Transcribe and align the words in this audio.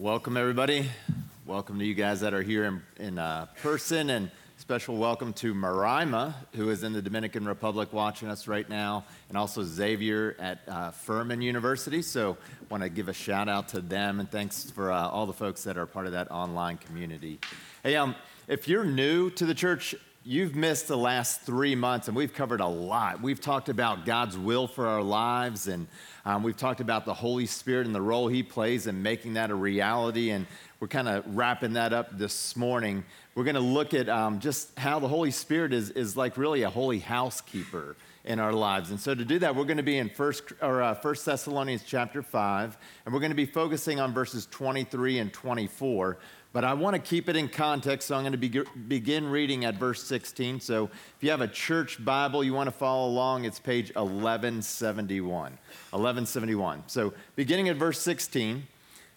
Welcome, 0.00 0.38
everybody. 0.38 0.88
Welcome 1.44 1.78
to 1.78 1.84
you 1.84 1.92
guys 1.92 2.20
that 2.20 2.32
are 2.32 2.40
here 2.40 2.64
in, 2.64 2.82
in 2.96 3.18
uh, 3.18 3.48
person, 3.60 4.08
and 4.08 4.30
special 4.56 4.96
welcome 4.96 5.34
to 5.34 5.52
Marima, 5.52 6.34
who 6.56 6.70
is 6.70 6.84
in 6.84 6.94
the 6.94 7.02
Dominican 7.02 7.46
Republic 7.46 7.92
watching 7.92 8.30
us 8.30 8.48
right 8.48 8.66
now, 8.66 9.04
and 9.28 9.36
also 9.36 9.62
Xavier 9.62 10.36
at 10.38 10.60
uh, 10.66 10.90
Furman 10.90 11.42
University. 11.42 12.00
So, 12.00 12.38
want 12.70 12.82
to 12.82 12.88
give 12.88 13.10
a 13.10 13.12
shout 13.12 13.50
out 13.50 13.68
to 13.68 13.82
them, 13.82 14.20
and 14.20 14.30
thanks 14.30 14.70
for 14.70 14.90
uh, 14.90 15.06
all 15.06 15.26
the 15.26 15.34
folks 15.34 15.64
that 15.64 15.76
are 15.76 15.84
part 15.84 16.06
of 16.06 16.12
that 16.12 16.30
online 16.30 16.78
community. 16.78 17.38
Hey, 17.82 17.96
um, 17.96 18.14
if 18.48 18.68
you're 18.68 18.86
new 18.86 19.28
to 19.28 19.44
the 19.44 19.54
church, 19.54 19.94
you've 20.22 20.54
missed 20.54 20.88
the 20.88 20.96
last 20.96 21.42
three 21.42 21.74
months, 21.74 22.08
and 22.08 22.16
we've 22.16 22.34
covered 22.34 22.60
a 22.60 22.66
lot. 22.66 23.22
We've 23.22 23.40
talked 23.40 23.68
about 23.68 24.04
God's 24.04 24.36
will 24.36 24.66
for 24.66 24.86
our 24.86 25.02
lives, 25.02 25.66
and 25.66 25.86
um, 26.24 26.42
we've 26.42 26.56
talked 26.56 26.80
about 26.80 27.06
the 27.06 27.14
Holy 27.14 27.46
Spirit 27.46 27.86
and 27.86 27.94
the 27.94 28.02
role 28.02 28.28
He 28.28 28.42
plays 28.42 28.86
in 28.86 29.02
making 29.02 29.34
that 29.34 29.50
a 29.50 29.54
reality. 29.54 30.30
And 30.30 30.46
we're 30.78 30.88
kind 30.88 31.08
of 31.08 31.24
wrapping 31.34 31.74
that 31.74 31.92
up 31.92 32.18
this 32.18 32.54
morning. 32.54 33.04
We're 33.34 33.44
going 33.44 33.54
to 33.54 33.60
look 33.60 33.94
at 33.94 34.08
um, 34.08 34.40
just 34.40 34.78
how 34.78 34.98
the 34.98 35.08
Holy 35.08 35.30
Spirit 35.30 35.72
is, 35.72 35.90
is 35.90 36.16
like 36.16 36.36
really 36.36 36.62
a 36.62 36.70
holy 36.70 36.98
housekeeper 36.98 37.96
in 38.24 38.38
our 38.38 38.52
lives. 38.52 38.90
And 38.90 39.00
so 39.00 39.14
to 39.14 39.24
do 39.24 39.38
that, 39.38 39.54
we're 39.54 39.64
going 39.64 39.78
to 39.78 39.82
be 39.82 39.98
in 39.98 40.08
First 40.08 40.52
or 40.60 40.82
uh, 40.82 40.94
First 40.94 41.24
Thessalonians 41.24 41.82
chapter 41.86 42.22
five, 42.22 42.76
and 43.04 43.14
we're 43.14 43.20
going 43.20 43.30
to 43.30 43.36
be 43.36 43.46
focusing 43.46 43.98
on 44.00 44.12
verses 44.12 44.46
23 44.50 45.18
and 45.18 45.32
24. 45.32 46.18
But 46.52 46.64
I 46.64 46.74
want 46.74 46.96
to 46.96 47.00
keep 47.00 47.28
it 47.28 47.36
in 47.36 47.48
context, 47.48 48.08
so 48.08 48.16
I'm 48.16 48.22
going 48.22 48.32
to 48.32 48.38
be, 48.38 48.62
begin 48.88 49.28
reading 49.28 49.64
at 49.64 49.76
verse 49.76 50.02
16. 50.02 50.58
So 50.58 50.86
if 50.86 51.16
you 51.20 51.30
have 51.30 51.40
a 51.40 51.48
church 51.48 52.04
Bible 52.04 52.42
you 52.42 52.52
want 52.54 52.66
to 52.66 52.72
follow 52.72 53.08
along, 53.08 53.44
it's 53.44 53.60
page 53.60 53.94
1171. 53.94 55.52
1171. 55.52 56.82
So 56.88 57.14
beginning 57.36 57.68
at 57.68 57.76
verse 57.76 58.00
16, 58.00 58.66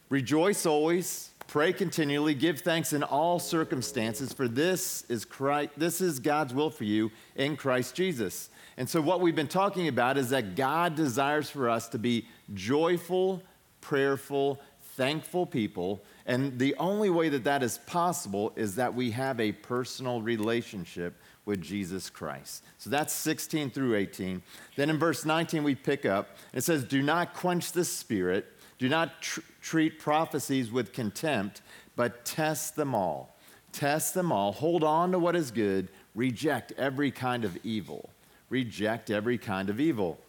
rejoice 0.09 0.67
always, 0.67 1.31
pray 1.47 1.73
continually, 1.73 2.36
give 2.36 2.61
thanks 2.61 2.94
in 2.94 3.02
all 3.02 3.39
circumstances, 3.39 4.31
for 4.31 4.47
this 4.47 5.03
is 5.09 5.25
Christ, 5.25 5.72
this 5.75 6.02
is 6.02 6.20
God's 6.20 6.53
will 6.53 6.70
for 6.70 6.83
you 6.83 7.11
in 7.36 7.58
Christ 7.58 7.95
Jesus. 7.95 8.52
And 8.77 8.89
so 8.89 9.02
what 9.02 9.21
we've 9.21 9.35
been 9.35 9.47
talking 9.47 9.88
about 9.88 10.17
is 10.17 10.29
that 10.31 10.55
God 10.55 10.95
desires 10.95 11.49
for 11.49 11.69
us 11.69 11.88
to 11.89 11.99
be 11.99 12.27
joyful, 12.53 13.43
prayerful, 13.81 14.59
thankful 14.95 15.45
people 15.45 16.03
and 16.25 16.57
the 16.57 16.75
only 16.75 17.09
way 17.09 17.30
that 17.30 17.43
that 17.43 17.63
is 17.63 17.80
possible 17.80 18.53
is 18.55 18.75
that 18.75 18.93
we 18.93 19.11
have 19.11 19.39
a 19.39 19.52
personal 19.52 20.21
relationship 20.21 21.15
with 21.45 21.61
Jesus 21.61 22.09
Christ. 22.09 22.63
So 22.77 22.89
that's 22.89 23.13
16 23.13 23.71
through 23.71 23.95
18. 23.95 24.41
Then 24.77 24.89
in 24.89 24.97
verse 24.97 25.25
19, 25.25 25.63
we 25.63 25.75
pick 25.75 26.05
up, 26.05 26.37
it 26.53 26.63
says, 26.63 26.85
Do 26.85 27.02
not 27.02 27.33
quench 27.33 27.73
the 27.73 27.83
spirit, 27.83 28.45
do 28.80 28.87
not 28.87 29.21
tr- 29.21 29.41
treat 29.61 29.99
prophecies 29.99 30.71
with 30.71 30.93
contempt, 30.93 31.61
but 31.97 32.23
test 32.23 32.77
them 32.77 32.95
all. 32.95 33.35
Test 33.73 34.13
them 34.13 34.31
all, 34.31 34.53
hold 34.53 34.83
on 34.83 35.11
to 35.11 35.19
what 35.19 35.35
is 35.35 35.52
good, 35.52 35.89
reject 36.15 36.71
every 36.77 37.11
kind 37.11 37.43
of 37.43 37.58
evil. 37.65 38.09
Reject 38.53 39.09
every 39.09 39.39
kind 39.39 39.71
of 39.71 39.79
evil. 39.79 40.19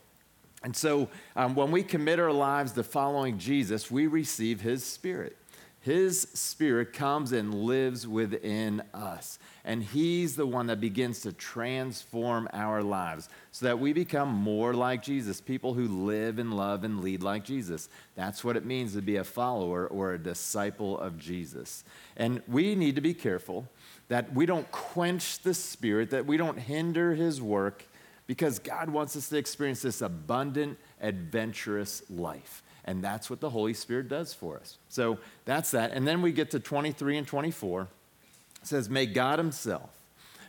And 0.63 0.75
so 0.75 1.11
um, 1.37 1.55
when 1.55 1.71
we 1.71 1.83
commit 1.83 2.19
our 2.19 2.33
lives 2.33 2.73
to 2.73 2.83
following 2.83 3.37
Jesus, 3.37 3.91
we 3.91 4.07
receive 4.07 4.63
his 4.63 4.83
spirit. 4.83 5.37
His 5.85 6.23
Spirit 6.33 6.95
comes 6.95 7.33
and 7.33 7.53
lives 7.53 8.09
within 8.09 8.83
us. 8.95 9.39
And 9.67 9.83
He's 9.83 10.35
the 10.35 10.47
one 10.47 10.69
that 10.69 10.81
begins 10.81 11.21
to 11.21 11.33
transform 11.35 12.49
our 12.55 12.83
lives 12.83 13.29
so 13.53 13.67
that 13.67 13.79
we 13.79 13.93
become 13.93 14.31
more 14.31 14.73
like 14.73 15.03
Jesus, 15.03 15.43
people 15.43 15.75
who 15.75 15.87
live 16.07 16.39
and 16.39 16.57
love 16.57 16.85
and 16.85 17.03
lead 17.03 17.23
like 17.23 17.45
Jesus. 17.45 17.91
That's 18.15 18.43
what 18.43 18.57
it 18.57 18.65
means 18.65 18.95
to 18.95 19.03
be 19.03 19.17
a 19.17 19.25
follower 19.25 19.87
or 19.87 20.15
a 20.15 20.19
disciple 20.19 20.99
of 20.99 21.19
Jesus. 21.19 21.85
And 22.17 22.41
we 22.49 22.75
need 22.75 22.95
to 22.95 23.03
be 23.03 23.13
careful 23.13 23.69
that 24.09 24.33
we 24.33 24.47
don't 24.47 24.71
quench 24.73 25.41
the 25.41 25.53
Spirit, 25.53 26.09
that 26.09 26.25
we 26.25 26.39
don't 26.39 26.59
hinder 26.59 27.15
His 27.15 27.43
work, 27.43 27.85
because 28.27 28.59
God 28.59 28.91
wants 28.91 29.17
us 29.17 29.29
to 29.29 29.37
experience 29.37 29.83
this 29.83 30.01
abundant, 30.01 30.79
adventurous 31.01 32.03
life. 32.09 32.63
And 32.85 33.03
that's 33.03 33.31
what 33.31 33.41
the 33.41 33.51
Holy 33.51 33.75
Spirit 33.75 34.09
does 34.09 34.35
for 34.35 34.59
us. 34.59 34.79
So 34.89 35.19
that's 35.45 35.71
that. 35.71 35.93
And 35.93 36.07
then 36.07 36.23
we 36.23 36.33
get 36.33 36.51
to 36.51 36.61
23 36.61 37.19
and 37.19 37.27
24. 37.27 37.83
It 37.83 37.89
says, 38.67 38.89
May 38.89 39.07
God 39.07 39.39
Himself, 39.39 39.91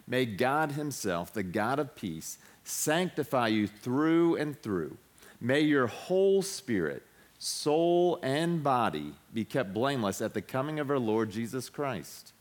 may 0.07 0.25
God 0.25 0.73
Himself, 0.73 1.33
the 1.33 1.43
God 1.43 1.79
of 1.79 1.95
peace, 1.95 2.37
sanctify 2.63 3.47
you 3.47 3.67
through 3.67 4.35
and 4.35 4.61
through. 4.61 4.97
May 5.39 5.61
your 5.61 5.87
whole 5.87 6.41
spirit, 6.41 7.03
soul, 7.37 8.19
and 8.23 8.63
body 8.63 9.13
be 9.33 9.45
kept 9.45 9.73
blameless 9.73 10.21
at 10.21 10.33
the 10.33 10.41
coming 10.41 10.79
of 10.79 10.89
our 10.89 10.99
Lord 10.99 11.29
Jesus 11.29 11.69
Christ. 11.69 12.33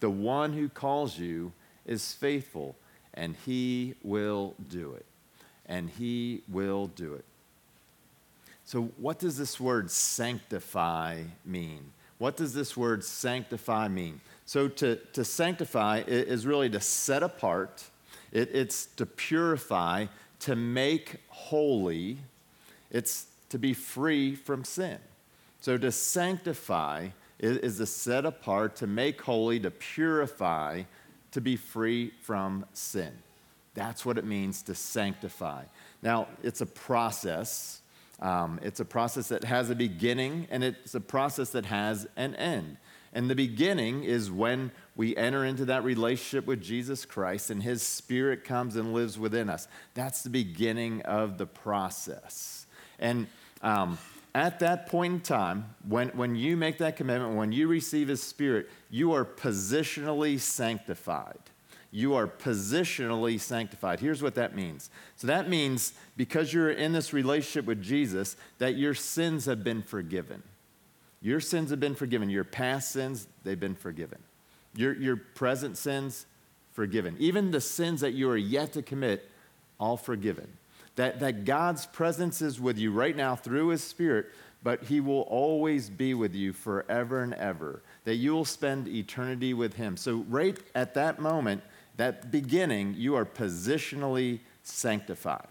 The 0.00 0.10
one 0.10 0.54
who 0.54 0.68
calls 0.68 1.18
you 1.18 1.52
is 1.84 2.14
faithful, 2.14 2.76
and 3.20 3.36
He 3.44 3.94
will 4.02 4.54
do 4.70 4.94
it. 4.94 5.04
And 5.66 5.90
He 5.90 6.42
will 6.48 6.86
do 6.86 7.12
it. 7.12 7.24
So, 8.64 8.84
what 8.96 9.18
does 9.18 9.36
this 9.36 9.60
word 9.60 9.90
sanctify 9.90 11.24
mean? 11.44 11.92
What 12.16 12.36
does 12.36 12.54
this 12.54 12.76
word 12.76 13.04
sanctify 13.04 13.88
mean? 13.88 14.22
So, 14.46 14.68
to, 14.68 14.96
to 14.96 15.24
sanctify 15.24 16.02
is 16.06 16.46
really 16.46 16.70
to 16.70 16.80
set 16.80 17.22
apart, 17.22 17.84
it, 18.32 18.54
it's 18.54 18.86
to 18.96 19.04
purify, 19.04 20.06
to 20.40 20.56
make 20.56 21.16
holy, 21.28 22.18
it's 22.90 23.26
to 23.50 23.58
be 23.58 23.74
free 23.74 24.34
from 24.34 24.64
sin. 24.64 24.98
So, 25.60 25.76
to 25.76 25.92
sanctify 25.92 27.08
is, 27.38 27.58
is 27.58 27.76
to 27.76 27.86
set 27.86 28.24
apart, 28.24 28.76
to 28.76 28.86
make 28.86 29.20
holy, 29.20 29.60
to 29.60 29.70
purify, 29.70 30.84
to 31.32 31.40
be 31.40 31.56
free 31.56 32.12
from 32.22 32.66
sin. 32.72 33.12
That's 33.74 34.04
what 34.04 34.18
it 34.18 34.24
means 34.24 34.62
to 34.62 34.74
sanctify. 34.74 35.64
Now, 36.02 36.28
it's 36.42 36.60
a 36.60 36.66
process. 36.66 37.80
Um, 38.20 38.58
it's 38.62 38.80
a 38.80 38.84
process 38.84 39.28
that 39.28 39.44
has 39.44 39.70
a 39.70 39.74
beginning 39.74 40.46
and 40.50 40.62
it's 40.62 40.94
a 40.94 41.00
process 41.00 41.50
that 41.50 41.66
has 41.66 42.06
an 42.16 42.34
end. 42.34 42.76
And 43.12 43.28
the 43.28 43.34
beginning 43.34 44.04
is 44.04 44.30
when 44.30 44.70
we 44.94 45.16
enter 45.16 45.44
into 45.44 45.64
that 45.66 45.82
relationship 45.82 46.46
with 46.46 46.60
Jesus 46.60 47.04
Christ 47.04 47.50
and 47.50 47.62
His 47.62 47.82
Spirit 47.82 48.44
comes 48.44 48.76
and 48.76 48.92
lives 48.92 49.18
within 49.18 49.48
us. 49.48 49.66
That's 49.94 50.22
the 50.22 50.30
beginning 50.30 51.02
of 51.02 51.38
the 51.38 51.46
process. 51.46 52.66
And 52.98 53.26
um, 53.62 53.98
at 54.34 54.60
that 54.60 54.86
point 54.86 55.14
in 55.14 55.20
time, 55.20 55.74
when, 55.86 56.08
when 56.10 56.36
you 56.36 56.56
make 56.56 56.78
that 56.78 56.96
commitment, 56.96 57.34
when 57.36 57.52
you 57.52 57.68
receive 57.68 58.08
His 58.08 58.22
Spirit, 58.22 58.68
you 58.90 59.12
are 59.12 59.24
positionally 59.24 60.38
sanctified 60.38 61.38
you 61.92 62.14
are 62.14 62.26
positionally 62.26 63.40
sanctified. 63.40 64.00
Here's 64.00 64.22
what 64.22 64.36
that 64.36 64.54
means. 64.54 64.90
So 65.16 65.26
that 65.26 65.48
means 65.48 65.92
because 66.16 66.52
you're 66.52 66.70
in 66.70 66.92
this 66.92 67.12
relationship 67.12 67.64
with 67.64 67.82
Jesus, 67.82 68.36
that 68.58 68.76
your 68.76 68.94
sins 68.94 69.46
have 69.46 69.64
been 69.64 69.82
forgiven. 69.82 70.42
Your 71.20 71.40
sins 71.40 71.70
have 71.70 71.80
been 71.80 71.96
forgiven. 71.96 72.30
Your 72.30 72.44
past 72.44 72.92
sins, 72.92 73.26
they've 73.42 73.58
been 73.58 73.74
forgiven. 73.74 74.18
Your, 74.74 74.94
your 74.94 75.16
present 75.16 75.76
sins, 75.76 76.26
forgiven. 76.72 77.16
Even 77.18 77.50
the 77.50 77.60
sins 77.60 78.00
that 78.02 78.12
you 78.12 78.30
are 78.30 78.36
yet 78.36 78.72
to 78.74 78.82
commit, 78.82 79.28
all 79.80 79.96
forgiven. 79.96 80.48
That, 80.96 81.20
that 81.20 81.44
God's 81.44 81.86
presence 81.86 82.42
is 82.42 82.60
with 82.60 82.78
you 82.78 82.92
right 82.92 83.16
now 83.16 83.36
through 83.36 83.68
His 83.68 83.82
Spirit, 83.82 84.26
but 84.62 84.84
He 84.84 85.00
will 85.00 85.22
always 85.22 85.88
be 85.88 86.14
with 86.14 86.34
you 86.34 86.52
forever 86.52 87.22
and 87.22 87.34
ever. 87.34 87.82
That 88.04 88.16
you 88.16 88.32
will 88.32 88.44
spend 88.44 88.88
eternity 88.88 89.54
with 89.54 89.74
Him. 89.74 89.96
So, 89.96 90.24
right 90.28 90.58
at 90.74 90.94
that 90.94 91.20
moment, 91.20 91.62
that 91.96 92.30
beginning, 92.30 92.94
you 92.96 93.14
are 93.14 93.24
positionally 93.24 94.40
sanctified. 94.62 95.48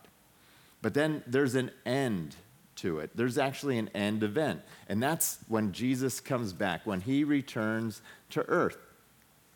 But 0.82 0.94
then 0.94 1.24
there's 1.28 1.56
an 1.56 1.72
end 1.86 2.36
to 2.78 3.00
it. 3.00 3.12
There's 3.16 3.38
actually 3.38 3.78
an 3.78 3.90
end 3.90 4.24
event. 4.24 4.62
And 4.88 5.04
that's 5.04 5.40
when 5.48 5.74
Jesus 5.74 6.20
comes 6.20 6.54
back, 6.54 6.86
when 6.86 7.02
he 7.02 7.24
returns 7.24 8.02
to 8.32 8.42
earth. 8.48 8.78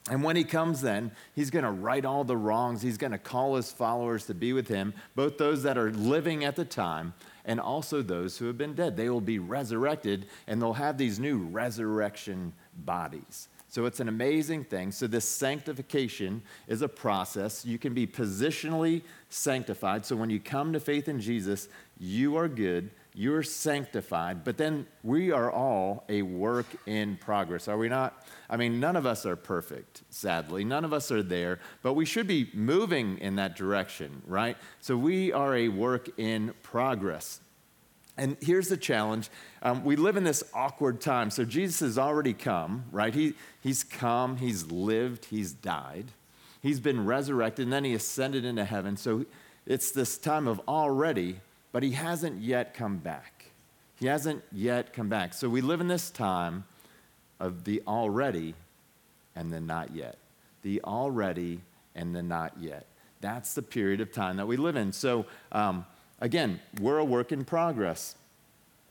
And 0.09 0.21
when 0.23 0.35
he 0.35 0.43
comes, 0.43 0.81
then, 0.81 1.11
he's 1.33 1.49
going 1.49 1.63
to 1.63 1.71
right 1.71 2.03
all 2.03 2.23
the 2.23 2.35
wrongs. 2.35 2.81
He's 2.81 2.97
going 2.97 3.11
to 3.11 3.17
call 3.17 3.55
his 3.55 3.71
followers 3.71 4.25
to 4.25 4.33
be 4.33 4.51
with 4.51 4.67
him, 4.67 4.93
both 5.15 5.37
those 5.37 5.63
that 5.63 5.77
are 5.77 5.91
living 5.91 6.43
at 6.43 6.55
the 6.55 6.65
time 6.65 7.13
and 7.45 7.59
also 7.59 8.01
those 8.01 8.37
who 8.37 8.45
have 8.47 8.57
been 8.57 8.73
dead. 8.73 8.97
They 8.97 9.09
will 9.09 9.21
be 9.21 9.39
resurrected 9.39 10.25
and 10.47 10.61
they'll 10.61 10.73
have 10.73 10.97
these 10.97 11.19
new 11.19 11.37
resurrection 11.37 12.53
bodies. 12.85 13.47
So 13.69 13.85
it's 13.85 13.99
an 13.99 14.07
amazing 14.07 14.65
thing. 14.65 14.91
So, 14.91 15.07
this 15.07 15.27
sanctification 15.27 16.43
is 16.67 16.83
a 16.83 16.87
process. 16.87 17.65
You 17.65 17.79
can 17.79 17.95
be 17.95 18.05
positionally 18.05 19.01
sanctified. 19.29 20.05
So, 20.05 20.15
when 20.15 20.29
you 20.29 20.39
come 20.39 20.73
to 20.73 20.79
faith 20.79 21.09
in 21.09 21.19
Jesus, 21.19 21.69
you 21.97 22.35
are 22.35 22.47
good, 22.47 22.91
you're 23.15 23.43
sanctified, 23.43 24.43
but 24.43 24.57
then 24.57 24.87
we 25.03 25.31
are 25.31 25.51
all 25.51 26.03
a 26.09 26.21
work 26.21 26.65
in 26.85 27.17
progress, 27.17 27.67
are 27.67 27.77
we 27.77 27.89
not? 27.89 28.25
I 28.49 28.57
mean, 28.57 28.79
none 28.79 28.95
of 28.95 29.05
us 29.05 29.25
are 29.25 29.35
perfect, 29.35 30.03
sadly. 30.09 30.63
None 30.63 30.83
of 30.83 30.93
us 30.93 31.11
are 31.11 31.23
there, 31.23 31.59
but 31.81 31.93
we 31.93 32.05
should 32.05 32.27
be 32.27 32.49
moving 32.53 33.19
in 33.19 33.35
that 33.35 33.55
direction, 33.55 34.21
right? 34.25 34.57
So, 34.79 34.97
we 34.97 35.31
are 35.31 35.55
a 35.55 35.69
work 35.69 36.09
in 36.17 36.53
progress. 36.63 37.39
And 38.17 38.37
here's 38.41 38.67
the 38.67 38.77
challenge. 38.77 39.29
Um, 39.63 39.83
we 39.83 39.95
live 39.95 40.17
in 40.17 40.23
this 40.23 40.43
awkward 40.53 41.01
time. 41.01 41.31
So 41.31 41.45
Jesus 41.45 41.79
has 41.79 41.97
already 41.97 42.33
come, 42.33 42.85
right? 42.91 43.13
He, 43.13 43.33
he's 43.61 43.83
come, 43.83 44.37
he's 44.37 44.71
lived, 44.71 45.25
he's 45.25 45.51
died, 45.51 46.05
he's 46.61 46.79
been 46.79 47.05
resurrected, 47.05 47.65
and 47.65 47.73
then 47.73 47.83
he 47.83 47.93
ascended 47.93 48.45
into 48.45 48.65
heaven. 48.65 48.97
So 48.97 49.25
it's 49.65 49.91
this 49.91 50.17
time 50.17 50.47
of 50.47 50.61
already, 50.67 51.39
but 51.73 51.83
he 51.83 51.91
hasn't 51.91 52.41
yet 52.41 52.73
come 52.73 52.97
back. 52.97 53.51
He 53.99 54.07
hasn't 54.07 54.41
yet 54.53 54.93
come 54.93 55.09
back. 55.09 55.33
So 55.33 55.49
we 55.49 55.59
live 55.59 55.81
in 55.81 55.89
this 55.89 56.09
time 56.09 56.63
of 57.41 57.65
the 57.65 57.83
already 57.85 58.55
and 59.35 59.51
the 59.51 59.59
not 59.59 59.93
yet. 59.93 60.17
The 60.61 60.81
already 60.83 61.59
and 61.93 62.15
the 62.15 62.23
not 62.23 62.53
yet. 62.57 62.85
That's 63.19 63.53
the 63.53 63.61
period 63.61 63.99
of 63.99 64.13
time 64.13 64.37
that 64.37 64.47
we 64.47 64.55
live 64.55 64.77
in. 64.77 64.93
So, 64.93 65.25
um, 65.51 65.85
Again, 66.23 66.61
we're 66.79 66.99
a 66.99 67.03
work 67.03 67.33
in 67.33 67.43
progress. 67.43 68.15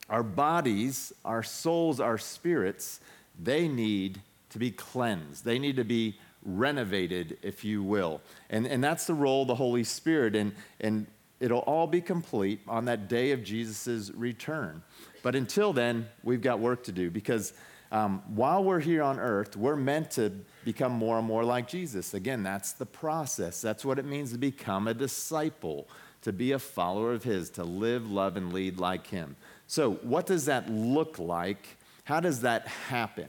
Our 0.07 0.21
bodies, 0.21 1.11
our 1.25 1.41
souls, 1.41 1.99
our 1.99 2.19
spirits, 2.19 2.99
they 3.41 3.67
need 3.67 4.21
to 4.51 4.59
be 4.59 4.69
cleansed. 4.69 5.43
They 5.43 5.57
need 5.57 5.77
to 5.77 5.83
be 5.83 6.19
renovated, 6.45 7.39
if 7.41 7.65
you 7.65 7.81
will. 7.81 8.21
And, 8.51 8.67
and 8.67 8.83
that's 8.83 9.07
the 9.07 9.15
role 9.15 9.41
of 9.41 9.47
the 9.47 9.55
Holy 9.55 9.83
Spirit. 9.83 10.35
And, 10.35 10.53
and 10.79 11.07
it'll 11.43 11.59
all 11.59 11.87
be 11.87 11.99
complete 11.99 12.61
on 12.67 12.85
that 12.85 13.09
day 13.09 13.31
of 13.31 13.43
Jesus' 13.43 14.09
return. 14.15 14.81
But 15.21 15.35
until 15.35 15.73
then, 15.73 16.07
we've 16.23 16.41
got 16.41 16.59
work 16.59 16.83
to 16.85 16.91
do 16.91 17.11
because 17.11 17.51
um, 17.91 18.23
while 18.27 18.63
we're 18.63 18.79
here 18.79 19.03
on 19.03 19.19
earth, 19.19 19.57
we're 19.57 19.75
meant 19.75 20.11
to 20.11 20.31
become 20.63 20.93
more 20.93 21.17
and 21.17 21.27
more 21.27 21.43
like 21.43 21.67
Jesus. 21.67 22.13
Again, 22.13 22.43
that's 22.43 22.71
the 22.71 22.85
process. 22.85 23.61
That's 23.61 23.83
what 23.83 23.99
it 23.99 24.05
means 24.05 24.31
to 24.31 24.37
become 24.37 24.87
a 24.87 24.93
disciple 24.93 25.87
to 26.21 26.31
be 26.31 26.53
a 26.53 26.59
follower 26.59 27.11
of 27.11 27.23
His, 27.23 27.49
to 27.51 27.65
live, 27.65 28.09
love, 28.09 28.37
and 28.37 28.53
lead 28.53 28.79
like 28.79 29.07
Him. 29.07 29.35
So, 29.67 29.95
what 29.95 30.25
does 30.25 30.45
that 30.45 30.69
look 30.69 31.19
like? 31.19 31.77
How 32.05 32.21
does 32.21 32.41
that 32.41 32.67
happen? 32.67 33.27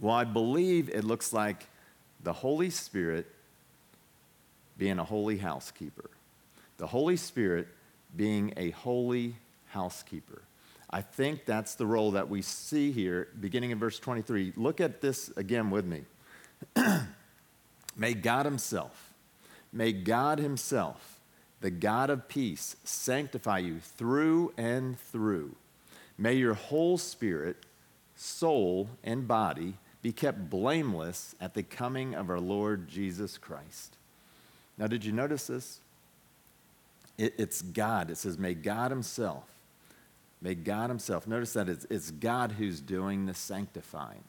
Well, 0.00 0.14
I 0.14 0.24
believe 0.24 0.90
it 0.90 1.04
looks 1.04 1.32
like 1.32 1.66
the 2.22 2.34
Holy 2.34 2.68
Spirit 2.68 3.26
being 4.76 4.98
a 4.98 5.04
holy 5.04 5.38
housekeeper, 5.38 6.10
the 6.80 6.88
Holy 6.88 7.16
Spirit 7.16 7.68
being 8.16 8.52
a 8.56 8.70
holy 8.70 9.36
housekeeper. 9.66 10.42
I 10.90 11.02
think 11.02 11.44
that's 11.44 11.76
the 11.76 11.86
role 11.86 12.10
that 12.12 12.28
we 12.28 12.42
see 12.42 12.90
here, 12.90 13.28
beginning 13.38 13.70
in 13.70 13.78
verse 13.78 14.00
23. 14.00 14.54
Look 14.56 14.80
at 14.80 15.00
this 15.00 15.30
again 15.36 15.70
with 15.70 15.84
me. 15.84 16.02
may 17.96 18.14
God 18.14 18.46
Himself, 18.46 19.14
may 19.72 19.92
God 19.92 20.40
Himself 20.40 21.20
the 21.60 21.70
God 21.70 22.08
of 22.08 22.26
peace, 22.26 22.76
sanctify 22.84 23.58
you 23.58 23.80
through 23.80 24.52
and 24.56 24.98
through. 24.98 25.54
May 26.16 26.34
your 26.34 26.54
whole 26.54 26.96
spirit, 26.98 27.58
soul, 28.16 28.88
and 29.04 29.28
body 29.28 29.74
be 30.02 30.12
kept 30.12 30.48
blameless 30.48 31.34
at 31.40 31.54
the 31.54 31.62
coming 31.62 32.14
of 32.14 32.30
our 32.30 32.40
Lord 32.40 32.88
Jesus 32.88 33.36
Christ. 33.36 33.96
Now, 34.78 34.86
did 34.86 35.04
you 35.04 35.12
notice 35.12 35.46
this? 35.46 35.80
It, 37.20 37.34
it's 37.36 37.60
God. 37.60 38.10
It 38.10 38.16
says, 38.16 38.38
May 38.38 38.54
God 38.54 38.90
Himself, 38.90 39.44
may 40.40 40.54
God 40.54 40.88
Himself, 40.88 41.26
notice 41.26 41.52
that 41.52 41.68
it's, 41.68 41.86
it's 41.90 42.10
God 42.10 42.52
who's 42.52 42.80
doing 42.80 43.26
the 43.26 43.34
sanctifying. 43.34 44.24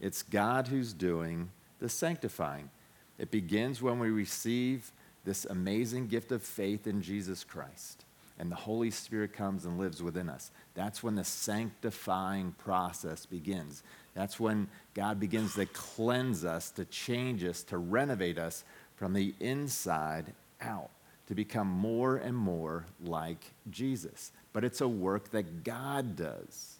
It's 0.00 0.22
God 0.22 0.68
who's 0.68 0.94
doing 0.94 1.50
the 1.78 1.90
sanctifying. 1.90 2.70
It 3.18 3.30
begins 3.30 3.82
when 3.82 3.98
we 3.98 4.08
receive 4.08 4.92
this 5.26 5.44
amazing 5.44 6.06
gift 6.06 6.32
of 6.32 6.42
faith 6.42 6.86
in 6.86 7.02
Jesus 7.02 7.44
Christ. 7.44 8.06
And 8.38 8.50
the 8.50 8.56
Holy 8.56 8.90
Spirit 8.90 9.34
comes 9.34 9.66
and 9.66 9.78
lives 9.78 10.02
within 10.02 10.30
us. 10.30 10.50
That's 10.72 11.02
when 11.02 11.16
the 11.16 11.24
sanctifying 11.24 12.54
process 12.56 13.26
begins. 13.26 13.82
That's 14.14 14.40
when 14.40 14.68
God 14.94 15.20
begins 15.20 15.54
to 15.56 15.66
cleanse 15.66 16.46
us, 16.46 16.70
to 16.70 16.86
change 16.86 17.44
us, 17.44 17.62
to 17.64 17.76
renovate 17.76 18.38
us 18.38 18.64
from 18.96 19.12
the 19.12 19.34
inside 19.40 20.32
out, 20.62 20.88
to 21.30 21.34
become 21.36 21.68
more 21.68 22.16
and 22.16 22.36
more 22.36 22.84
like 23.04 23.52
Jesus. 23.70 24.32
But 24.52 24.64
it's 24.64 24.80
a 24.80 24.88
work 24.88 25.30
that 25.30 25.62
God 25.62 26.16
does. 26.16 26.74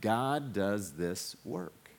God 0.00 0.52
does 0.52 0.92
this 0.92 1.34
work. 1.44 1.90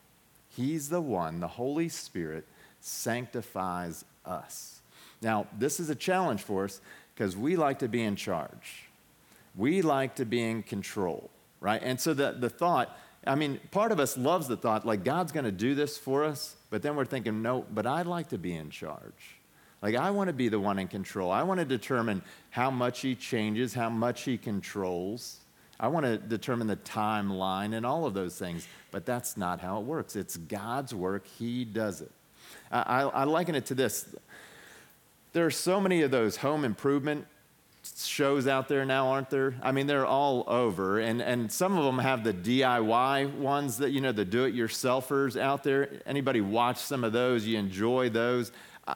He's 0.48 0.88
the 0.88 1.02
one, 1.02 1.42
the 1.42 1.50
Holy 1.50 1.90
Spirit 1.90 2.48
sanctifies 2.80 4.06
us. 4.26 4.80
Now, 5.22 5.48
this 5.58 5.82
is 5.82 5.90
a 5.90 5.96
challenge 5.96 6.42
for 6.42 6.64
us 6.64 6.80
because 7.14 7.36
we 7.36 7.58
like 7.58 7.80
to 7.80 7.90
be 7.90 8.02
in 8.02 8.16
charge. 8.16 8.86
We 9.54 9.82
like 9.82 10.16
to 10.16 10.26
be 10.26 10.42
in 10.42 10.64
control, 10.64 11.30
right? 11.60 11.82
And 11.84 12.00
so 12.00 12.14
the, 12.14 12.32
the 12.32 12.50
thought, 12.50 12.98
I 13.28 13.36
mean, 13.36 13.60
part 13.72 13.92
of 13.92 14.00
us 14.00 14.18
loves 14.18 14.48
the 14.48 14.56
thought, 14.56 14.86
like 14.86 15.04
God's 15.04 15.34
going 15.34 15.44
to 15.44 15.52
do 15.52 15.76
this 15.76 15.98
for 15.98 16.24
us, 16.24 16.56
but 16.70 16.82
then 16.82 16.96
we're 16.96 17.04
thinking, 17.04 17.42
no, 17.42 17.66
but 17.70 17.86
I'd 17.86 18.08
like 18.08 18.30
to 18.30 18.38
be 18.38 18.56
in 18.56 18.70
charge. 18.70 19.39
Like, 19.82 19.96
I 19.96 20.12
want 20.12 20.28
to 20.28 20.34
be 20.34 20.50
the 20.50 20.60
one 20.60 20.78
in 20.80 20.88
control. 20.88 21.32
I 21.32 21.44
want 21.44 21.60
to 21.60 21.66
determine 21.66 22.22
how 22.50 22.70
much 22.70 23.00
He 23.00 23.16
changes, 23.16 23.74
how 23.74 23.90
much 23.90 24.24
He 24.24 24.38
controls. 24.38 25.38
I 25.80 25.88
want 25.88 26.06
to 26.06 26.18
determine 26.18 26.68
the 26.68 26.76
timeline 26.76 27.74
and 27.74 27.86
all 27.86 28.06
of 28.06 28.14
those 28.14 28.38
things, 28.38 28.68
but 28.92 29.06
that's 29.06 29.38
not 29.38 29.62
how 29.62 29.80
it 29.80 29.86
works. 29.86 30.18
It's 30.18 30.36
God's 30.36 30.94
work, 30.94 31.26
He 31.38 31.64
does 31.64 32.02
it. 32.02 32.12
I, 32.72 33.04
I 33.04 33.24
liken 33.24 33.56
it 33.56 33.68
to 33.68 33.76
this 33.76 34.14
there 35.34 35.46
are 35.46 35.52
so 35.52 35.80
many 35.80 36.02
of 36.02 36.12
those 36.12 36.38
home 36.38 36.66
improvement 36.66 37.28
shows 38.04 38.48
out 38.48 38.68
there 38.68 38.84
now, 38.84 39.08
aren't 39.08 39.30
there? 39.30 39.56
I 39.62 39.72
mean, 39.72 39.88
they're 39.88 40.06
all 40.06 40.44
over. 40.48 41.00
And, 41.00 41.22
and 41.22 41.52
some 41.52 41.78
of 41.78 41.86
them 41.86 42.00
have 42.00 42.24
the 42.24 42.34
DIY 42.34 43.36
ones 43.36 43.78
that, 43.78 43.92
you 43.92 44.02
know, 44.02 44.12
the 44.12 44.26
do 44.26 44.46
it 44.46 44.56
yourselfers 44.56 45.40
out 45.40 45.64
there. 45.64 46.02
Anybody 46.06 46.42
watch 46.42 46.78
some 46.78 47.04
of 47.04 47.14
those? 47.14 47.46
You 47.46 47.58
enjoy 47.58 48.10
those? 48.10 48.52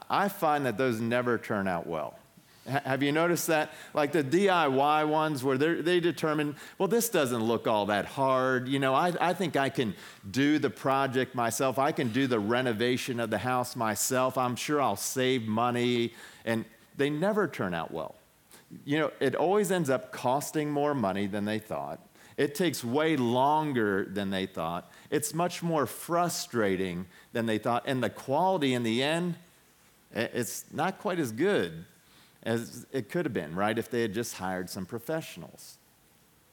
I 0.10 0.28
find 0.30 0.66
that 0.66 0.78
those 0.78 1.00
never 1.00 1.38
turn 1.38 1.68
out 1.68 1.88
well. 1.88 2.18
Have 2.66 3.04
you 3.04 3.12
noticed 3.12 3.48
that? 3.48 3.74
Like 3.94 4.14
the 4.14 4.24
DIY 4.24 5.08
ones 5.08 5.44
where 5.44 5.58
they 5.58 6.00
determine, 6.00 6.56
well, 6.78 6.88
this 6.88 7.10
doesn't 7.10 7.44
look 7.44 7.68
all 7.68 7.88
that 7.88 8.06
hard. 8.06 8.70
You 8.70 8.80
know, 8.80 8.94
I, 8.94 9.14
I 9.20 9.34
think 9.34 9.58
I 9.58 9.68
can 9.68 9.94
do 10.30 10.60
the 10.60 10.70
project 10.70 11.36
myself. 11.36 11.78
I 11.78 11.92
can 11.92 12.14
do 12.14 12.26
the 12.26 12.40
renovation 12.40 13.20
of 13.20 13.30
the 13.30 13.38
house 13.38 13.76
myself. 13.76 14.38
I'm 14.38 14.56
sure 14.56 14.82
I'll 14.82 14.96
save 14.96 15.46
money. 15.46 16.14
And 16.46 16.64
they 16.96 17.10
never 17.10 17.50
turn 17.50 17.74
out 17.74 17.92
well. 17.92 18.16
You 18.86 19.00
know, 19.00 19.12
it 19.20 19.36
always 19.36 19.70
ends 19.70 19.90
up 19.90 20.14
costing 20.14 20.72
more 20.72 20.96
money 20.96 21.28
than 21.28 21.44
they 21.44 21.60
thought. 21.60 22.00
It 22.38 22.56
takes 22.56 22.84
way 22.84 23.18
longer 23.18 24.06
than 24.06 24.30
they 24.30 24.46
thought. 24.46 24.90
It's 25.12 25.34
much 25.34 25.62
more 25.62 25.86
frustrating 25.86 27.08
than 27.34 27.46
they 27.46 27.58
thought. 27.58 27.84
And 27.86 28.02
the 28.02 28.10
quality 28.10 28.74
in 28.74 28.84
the 28.84 29.04
end, 29.04 29.36
it's 30.14 30.66
not 30.72 31.00
quite 31.00 31.20
as 31.20 31.32
good 31.32 31.86
as 32.44 32.86
it 32.92 33.10
could 33.10 33.26
have 33.26 33.34
been, 33.34 33.56
right, 33.56 33.78
if 33.78 33.90
they 33.90 34.02
had 34.02 34.14
just 34.14 34.36
hired 34.36 34.70
some 34.70 34.86
professionals. 34.86 35.78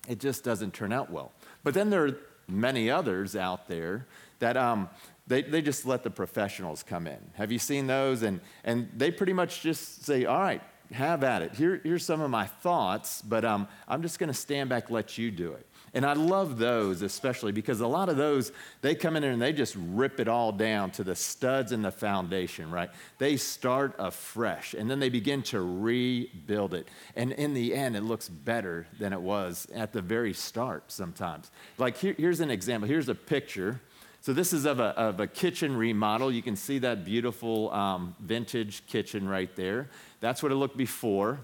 It 0.09 0.19
just 0.19 0.45
doesn't 0.45 0.73
turn 0.73 0.93
out 0.93 1.11
well. 1.11 1.33
But 1.63 1.75
then 1.75 1.91
there 1.91 2.07
are 2.07 2.17
many 2.49 2.91
others 2.91 3.37
out 3.37 3.69
there 3.69 4.07
that 4.39 4.57
um, 4.57 4.89
they, 5.27 5.43
they 5.43 5.63
just 5.63 5.87
let 5.87 6.03
the 6.03 6.11
professionals 6.11 6.83
come 6.83 7.07
in. 7.07 7.19
Have 7.35 7.53
you 7.53 7.59
seen 7.59 7.87
those? 7.87 8.23
And, 8.23 8.41
and 8.65 8.89
they 8.97 9.11
pretty 9.11 9.33
much 9.33 9.63
just 9.63 10.05
say, 10.05 10.25
all 10.25 10.41
right, 10.41 10.63
have 10.93 11.23
at 11.23 11.43
it. 11.43 11.55
Here, 11.55 11.81
here's 11.85 12.05
some 12.05 12.21
of 12.21 12.31
my 12.31 12.47
thoughts, 12.47 13.23
but 13.23 13.45
um, 13.45 13.69
I'm 13.87 14.03
just 14.03 14.19
going 14.19 14.29
to 14.29 14.35
stand 14.35 14.69
back, 14.71 14.91
let 14.91 15.19
you 15.19 15.31
do 15.31 15.53
it. 15.53 15.67
And 15.93 16.07
I 16.07 16.13
love 16.13 16.59
those 16.59 17.03
especially 17.03 17.53
because 17.53 17.81
a 17.81 17.87
lot 17.87 18.09
of 18.09 18.17
those, 18.17 18.53
they 18.81 18.95
come 18.95 19.17
in 19.17 19.25
and 19.25 19.43
they 19.43 19.53
just 19.53 19.77
rip 19.77 20.21
it 20.21 20.29
all 20.29 20.53
down 20.53 20.91
to 20.93 21.05
the 21.05 21.17
studs 21.17 21.73
and 21.73 21.85
the 21.85 21.91
foundation, 21.91 22.71
right? 22.71 22.91
They 23.19 23.37
start 23.37 23.95
afresh 23.99 24.75
and 24.75 24.91
then 24.91 25.01
they 25.01 25.09
begin 25.09 25.43
to 25.45 25.61
rebuild 25.61 26.75
it. 26.75 26.89
And 27.17 27.33
in 27.33 27.55
the 27.55 27.75
end, 27.75 27.97
it 27.97 28.03
looks 28.03 28.29
better 28.29 28.87
than 28.99 29.13
it 29.13 29.21
was 29.21 29.67
at 29.75 29.93
the 29.93 30.03
very 30.03 30.33
start 30.33 30.93
sometimes. 30.93 31.51
Like 31.79 31.97
here, 31.97 32.15
here's 32.17 32.41
an 32.41 32.51
example. 32.51 32.89
Here's 32.89 33.09
a 33.09 33.15
picture. 33.15 33.81
So 34.21 34.33
this 34.33 34.53
is 34.53 34.67
of 34.67 34.81
a, 34.81 34.97
of 34.99 35.19
a 35.19 35.27
kitchen 35.27 35.77
remodel. 35.77 36.31
You 36.31 36.43
can 36.43 36.55
see 36.55 36.79
that 36.81 37.05
beautiful 37.05 37.71
um, 37.73 38.15
vintage 38.21 38.87
kitchen 38.87 39.27
right 39.27 39.55
there. 39.57 39.89
That's 40.21 40.43
what 40.43 40.53
it 40.53 40.57
looked 40.57 40.77
before. 40.77 41.41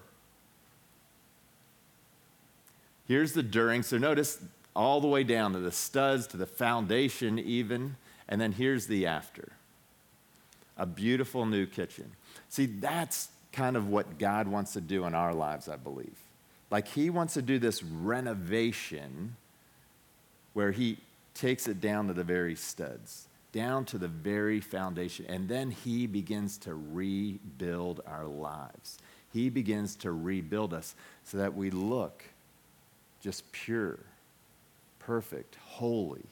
Here's 3.06 3.32
the 3.32 3.42
during. 3.42 3.82
So 3.82 3.98
notice 3.98 4.40
all 4.74 5.00
the 5.00 5.08
way 5.08 5.24
down 5.24 5.52
to 5.52 5.60
the 5.60 5.72
studs, 5.72 6.26
to 6.28 6.36
the 6.36 6.46
foundation, 6.46 7.38
even. 7.38 7.96
And 8.28 8.40
then 8.40 8.52
here's 8.52 8.86
the 8.86 9.06
after 9.06 9.52
a 10.78 10.84
beautiful 10.84 11.46
new 11.46 11.64
kitchen. 11.64 12.12
See, 12.50 12.66
that's 12.66 13.28
kind 13.52 13.76
of 13.76 13.88
what 13.88 14.18
God 14.18 14.46
wants 14.46 14.74
to 14.74 14.80
do 14.80 15.04
in 15.04 15.14
our 15.14 15.32
lives, 15.32 15.68
I 15.68 15.76
believe. 15.76 16.18
Like 16.70 16.88
He 16.88 17.08
wants 17.08 17.34
to 17.34 17.42
do 17.42 17.58
this 17.58 17.82
renovation 17.82 19.36
where 20.52 20.72
He 20.72 20.98
takes 21.34 21.66
it 21.66 21.80
down 21.80 22.08
to 22.08 22.12
the 22.12 22.24
very 22.24 22.54
studs, 22.54 23.26
down 23.52 23.86
to 23.86 23.98
the 23.98 24.08
very 24.08 24.60
foundation, 24.60 25.24
and 25.28 25.48
then 25.48 25.70
He 25.70 26.06
begins 26.06 26.58
to 26.58 26.74
rebuild 26.74 28.02
our 28.06 28.26
lives. 28.26 28.98
He 29.32 29.48
begins 29.48 29.96
to 29.96 30.12
rebuild 30.12 30.74
us 30.74 30.94
so 31.24 31.38
that 31.38 31.54
we 31.54 31.70
look 31.70 32.24
just 33.26 33.50
pure, 33.50 33.98
perfect, 35.00 35.56
holy. 35.56 36.22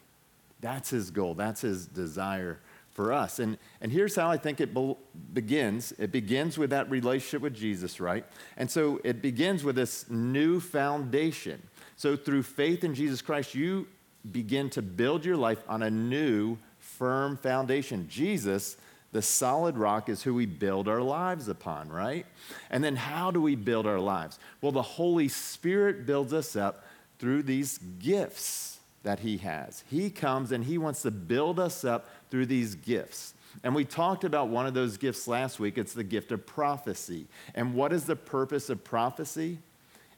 That's 0.60 0.90
his 0.90 1.10
goal. 1.10 1.34
That's 1.34 1.62
his 1.62 1.86
desire 1.86 2.60
for 2.92 3.12
us. 3.12 3.40
And, 3.40 3.58
and 3.80 3.90
here's 3.90 4.14
how 4.14 4.30
I 4.30 4.36
think 4.36 4.60
it 4.60 4.72
be- 4.72 4.94
begins 5.32 5.92
it 5.98 6.12
begins 6.12 6.56
with 6.56 6.70
that 6.70 6.88
relationship 6.88 7.42
with 7.42 7.52
Jesus, 7.52 7.98
right? 7.98 8.24
And 8.56 8.70
so 8.70 9.00
it 9.02 9.20
begins 9.22 9.64
with 9.64 9.74
this 9.74 10.08
new 10.08 10.60
foundation. 10.60 11.60
So 11.96 12.14
through 12.14 12.44
faith 12.44 12.84
in 12.84 12.94
Jesus 12.94 13.20
Christ, 13.20 13.56
you 13.56 13.88
begin 14.30 14.70
to 14.70 14.80
build 14.80 15.24
your 15.24 15.36
life 15.36 15.64
on 15.68 15.82
a 15.82 15.90
new, 15.90 16.58
firm 16.78 17.36
foundation. 17.36 18.06
Jesus, 18.08 18.76
the 19.14 19.23
solid 19.23 19.78
rock, 19.78 20.09
is 20.09 20.25
who 20.25 20.35
we 20.35 20.44
build 20.44 20.88
our 20.88 21.00
lives 21.00 21.47
upon, 21.47 21.88
right? 21.88 22.26
And 22.68 22.83
then 22.83 22.97
how 22.97 23.30
do 23.30 23.40
we 23.40 23.54
build 23.54 23.87
our 23.87 24.00
lives? 24.00 24.40
Well, 24.61 24.73
the 24.73 24.83
Holy 24.83 25.28
Spirit 25.28 26.04
builds 26.04 26.33
us 26.33 26.56
up 26.56 26.85
through 27.21 27.44
these 27.44 27.78
gifts 27.78 28.80
that 29.04 29.21
He 29.21 29.37
has. 29.37 29.85
He 29.88 30.11
comes 30.11 30.50
and 30.50 30.64
He 30.64 30.78
wants 30.78 31.02
to 31.02 31.12
build 31.12 31.61
us 31.61 31.85
up 31.85 32.09
through 32.28 32.47
these 32.47 32.75
gifts. 32.75 33.35
And 33.62 33.73
we 33.73 33.85
talked 33.85 34.25
about 34.25 34.49
one 34.49 34.66
of 34.66 34.75
those 34.75 34.97
gifts 34.97 35.28
last 35.28 35.61
week. 35.61 35.78
It's 35.78 35.92
the 35.92 36.02
gift 36.02 36.33
of 36.33 36.44
prophecy. 36.44 37.26
And 37.54 37.75
what 37.75 37.92
is 37.92 38.06
the 38.06 38.16
purpose 38.16 38.68
of 38.68 38.83
prophecy? 38.83 39.59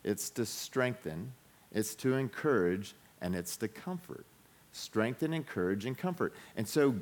It's 0.04 0.30
to 0.30 0.46
strengthen, 0.46 1.34
it's 1.70 1.94
to 1.96 2.14
encourage, 2.14 2.94
and 3.20 3.34
it's 3.34 3.58
to 3.58 3.68
comfort. 3.68 4.24
Strengthen, 4.72 5.34
encourage, 5.34 5.84
and 5.84 5.98
comfort. 5.98 6.32
And 6.56 6.66
so 6.66 6.94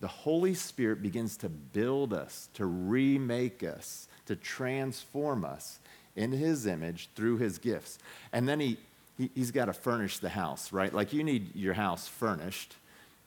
the 0.00 0.08
Holy 0.08 0.54
Spirit 0.54 1.02
begins 1.02 1.36
to 1.38 1.48
build 1.48 2.12
us, 2.12 2.48
to 2.54 2.66
remake 2.66 3.62
us, 3.62 4.08
to 4.26 4.36
transform 4.36 5.44
us 5.44 5.78
in 6.16 6.32
His 6.32 6.66
image 6.66 7.08
through 7.14 7.38
His 7.38 7.58
gifts. 7.58 7.98
And 8.32 8.48
then 8.48 8.60
He, 8.60 8.78
he 9.16 9.30
has 9.36 9.50
got 9.50 9.66
to 9.66 9.72
furnish 9.72 10.18
the 10.18 10.28
house, 10.28 10.72
right? 10.72 10.92
Like 10.92 11.12
you 11.12 11.22
need 11.22 11.54
your 11.54 11.74
house 11.74 12.08
furnished. 12.08 12.76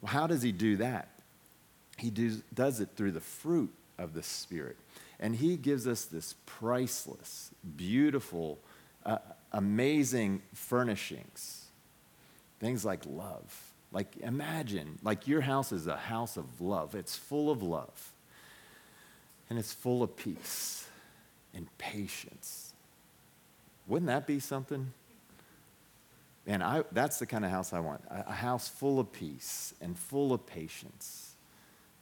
Well, 0.00 0.12
how 0.12 0.26
does 0.26 0.42
he 0.42 0.52
do 0.52 0.76
that? 0.76 1.08
He 1.96 2.10
do, 2.10 2.36
does 2.54 2.80
it 2.80 2.90
through 2.94 3.12
the 3.12 3.20
fruit 3.20 3.72
of 3.98 4.14
the 4.14 4.22
Spirit. 4.22 4.76
And 5.18 5.34
he 5.34 5.56
gives 5.56 5.86
us 5.86 6.04
this 6.04 6.34
priceless, 6.46 7.50
beautiful, 7.76 8.60
uh, 9.04 9.18
amazing 9.52 10.42
furnishings. 10.54 11.66
Things 12.60 12.84
like 12.84 13.04
love. 13.04 13.67
Like, 13.90 14.16
imagine, 14.18 14.98
like 15.02 15.26
your 15.26 15.40
house 15.40 15.72
is 15.72 15.86
a 15.86 15.96
house 15.96 16.36
of 16.36 16.60
love. 16.60 16.94
It's 16.94 17.16
full 17.16 17.50
of 17.50 17.62
love. 17.62 18.12
And 19.48 19.58
it's 19.58 19.72
full 19.72 20.02
of 20.02 20.14
peace 20.16 20.86
and 21.54 21.66
patience. 21.78 22.74
Wouldn't 23.86 24.08
that 24.08 24.26
be 24.26 24.40
something? 24.40 24.92
And 26.46 26.62
I, 26.62 26.84
that's 26.92 27.18
the 27.18 27.26
kind 27.26 27.44
of 27.44 27.50
house 27.50 27.72
I 27.72 27.80
want 27.80 28.02
a, 28.10 28.28
a 28.28 28.32
house 28.32 28.68
full 28.68 29.00
of 29.00 29.12
peace 29.12 29.74
and 29.80 29.98
full 29.98 30.32
of 30.32 30.46
patience 30.46 31.27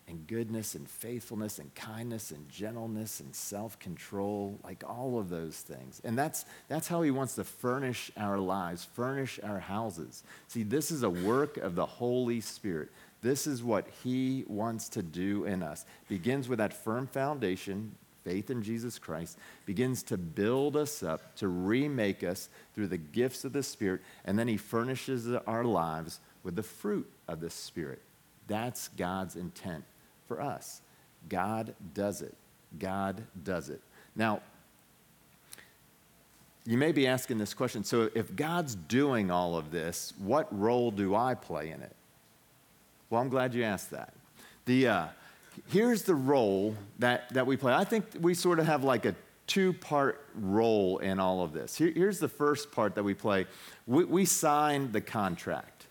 and 0.09 0.27
goodness 0.27 0.75
and 0.75 0.89
faithfulness 0.89 1.59
and 1.59 1.75
kindness 1.75 2.31
and 2.31 2.49
gentleness 2.49 3.19
and 3.21 3.35
self 3.35 3.79
control, 3.79 4.59
like 4.63 4.85
all 4.89 5.19
of 5.19 5.29
those 5.29 5.57
things. 5.57 6.01
And 6.05 6.17
that's, 6.17 6.45
that's 6.69 6.87
how 6.87 7.03
he 7.03 7.11
wants 7.11 7.35
to 7.37 7.45
furnish 7.45 8.11
our 8.17 8.39
lives, 8.39 8.85
furnish 8.85 9.41
our 9.43 9.59
houses. 9.59 10.23
See, 10.47 10.63
this 10.63 10.91
is 10.91 11.03
a 11.03 11.11
work 11.11 11.57
of 11.57 11.75
the 11.75 11.87
Holy 11.87 12.41
Spirit. 12.41 12.91
This 13.23 13.47
is 13.47 13.65
what 13.65 13.89
he 14.05 14.45
wants 14.47 14.89
to 14.91 15.03
do 15.03 15.45
in 15.45 15.63
us. 15.63 15.85
Begins 16.09 16.49
with 16.49 16.59
that 16.59 16.73
firm 16.73 17.09
foundation, 17.09 17.97
faith 18.23 18.51
in 18.51 18.63
Jesus 18.63 19.01
Christ, 19.01 19.39
begins 19.65 20.05
to 20.05 20.17
build 20.17 20.77
us 20.77 21.03
up, 21.03 21.35
to 21.37 21.49
remake 21.49 22.23
us 22.23 22.49
through 22.75 22.89
the 22.89 22.97
gifts 22.97 23.45
of 23.45 23.53
the 23.53 23.63
Spirit, 23.63 24.03
and 24.25 24.39
then 24.39 24.49
He 24.49 24.57
furnishes 24.57 25.29
our 25.47 25.65
lives 25.65 26.21
with 26.45 26.57
the 26.57 26.63
fruit 26.63 27.11
of 27.27 27.41
the 27.41 27.51
Spirit. 27.51 28.01
That's 28.49 28.89
God's 28.89 29.35
intent 29.35 29.85
for 30.27 30.41
us. 30.41 30.81
God 31.29 31.75
does 31.95 32.23
it. 32.23 32.35
God 32.79 33.23
does 33.43 33.69
it. 33.69 33.81
Now, 34.15 34.41
you 36.65 36.77
may 36.77 36.93
be 36.93 37.07
asking 37.07 37.39
this 37.39 37.55
question 37.55 37.85
so, 37.85 38.11
if 38.15 38.35
God's 38.35 38.75
doing 38.75 39.31
all 39.31 39.57
of 39.57 39.71
this, 39.71 40.13
what 40.19 40.49
role 40.57 40.91
do 40.91 41.15
I 41.15 41.35
play 41.35 41.71
in 41.71 41.81
it? 41.81 41.95
Well, 43.09 43.21
I'm 43.21 43.29
glad 43.29 43.55
you 43.55 43.63
asked 43.63 43.91
that. 43.93 44.13
The, 44.65 44.89
uh, 44.89 45.07
here's 45.69 46.03
the 46.03 46.15
role 46.15 46.75
that, 46.99 47.33
that 47.35 47.47
we 47.47 47.57
play. 47.57 47.73
I 47.73 47.85
think 47.85 48.05
we 48.21 48.35
sort 48.35 48.59
of 48.59 48.67
have 48.67 48.83
like 48.83 49.05
a 49.05 49.15
two 49.47 49.73
part 49.75 50.27
role 50.35 50.99
in 50.99 51.21
all 51.21 51.43
of 51.43 51.53
this. 51.53 51.77
Here, 51.77 51.93
here's 51.95 52.19
the 52.19 52.29
first 52.29 52.73
part 52.73 52.97
that 52.97 53.05
we 53.05 53.15
play 53.15 53.47
we, 53.87 54.05
we 54.05 54.25
sign 54.25 54.91
the 54.91 55.01
contract. 55.01 55.87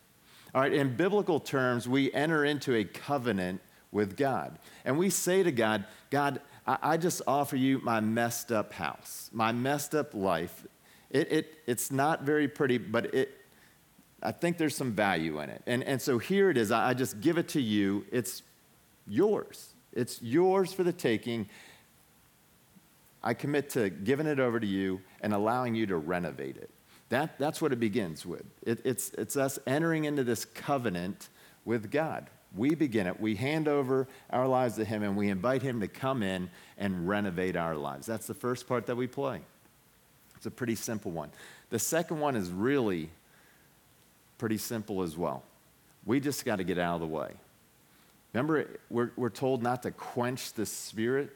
All 0.53 0.61
right, 0.61 0.73
in 0.73 0.95
biblical 0.95 1.39
terms, 1.39 1.87
we 1.87 2.13
enter 2.13 2.45
into 2.45 2.75
a 2.75 2.83
covenant 2.83 3.61
with 3.95 4.17
God. 4.17 4.59
And 4.83 4.99
we 4.99 5.09
say 5.09 5.41
to 5.41 5.51
God, 5.51 5.85
God, 6.11 6.41
I, 6.67 6.77
I 6.83 6.97
just 6.97 7.21
offer 7.25 7.55
you 7.55 7.79
my 7.79 8.01
messed 8.01 8.51
up 8.51 8.73
house, 8.73 9.29
my 9.33 9.53
messed 9.53 9.95
up 9.95 10.13
life. 10.13 10.67
It, 11.09 11.31
it, 11.31 11.53
it's 11.65 11.91
not 11.91 12.23
very 12.23 12.49
pretty, 12.49 12.77
but 12.77 13.15
it, 13.15 13.31
I 14.21 14.33
think 14.33 14.57
there's 14.57 14.75
some 14.75 14.91
value 14.91 15.39
in 15.39 15.49
it. 15.49 15.61
And, 15.65 15.81
and 15.83 16.01
so 16.01 16.17
here 16.17 16.49
it 16.49 16.57
is. 16.57 16.71
I, 16.71 16.89
I 16.89 16.93
just 16.93 17.21
give 17.21 17.37
it 17.37 17.47
to 17.49 17.61
you. 17.61 18.05
It's 18.11 18.43
yours. 19.07 19.73
It's 19.93 20.21
yours 20.21 20.73
for 20.73 20.83
the 20.83 20.93
taking. 20.93 21.47
I 23.23 23.33
commit 23.33 23.69
to 23.71 23.89
giving 23.89 24.27
it 24.27 24.41
over 24.41 24.59
to 24.59 24.67
you 24.67 24.99
and 25.21 25.33
allowing 25.33 25.73
you 25.73 25.85
to 25.87 25.95
renovate 25.95 26.57
it. 26.57 26.69
That, 27.09 27.39
that's 27.39 27.61
what 27.61 27.71
it 27.71 27.79
begins 27.79 28.25
with. 28.25 28.43
It, 28.63 28.81
it's, 28.83 29.11
it's 29.11 29.37
us 29.37 29.57
entering 29.65 30.03
into 30.03 30.25
this 30.25 30.43
covenant 30.43 31.29
with 31.63 31.91
God. 31.91 32.29
We 32.55 32.75
begin 32.75 33.07
it. 33.07 33.19
We 33.19 33.35
hand 33.35 33.67
over 33.67 34.07
our 34.29 34.47
lives 34.47 34.75
to 34.75 34.85
Him 34.85 35.03
and 35.03 35.17
we 35.17 35.29
invite 35.29 35.61
Him 35.61 35.81
to 35.81 35.87
come 35.87 36.23
in 36.23 36.49
and 36.77 37.07
renovate 37.07 37.55
our 37.55 37.75
lives. 37.75 38.05
That's 38.07 38.27
the 38.27 38.33
first 38.33 38.67
part 38.67 38.85
that 38.85 38.95
we 38.95 39.07
play. 39.07 39.41
It's 40.37 40.45
a 40.45 40.51
pretty 40.51 40.75
simple 40.75 41.11
one. 41.11 41.31
The 41.69 41.79
second 41.79 42.19
one 42.19 42.35
is 42.35 42.51
really 42.51 43.09
pretty 44.37 44.57
simple 44.57 45.01
as 45.01 45.17
well. 45.17 45.43
We 46.05 46.19
just 46.19 46.45
got 46.45 46.57
to 46.57 46.63
get 46.63 46.77
out 46.77 46.95
of 46.95 47.01
the 47.01 47.07
way. 47.07 47.33
Remember, 48.33 48.67
we're, 48.89 49.11
we're 49.15 49.29
told 49.29 49.63
not 49.63 49.83
to 49.83 49.91
quench 49.91 50.53
the 50.53 50.65
Spirit. 50.65 51.35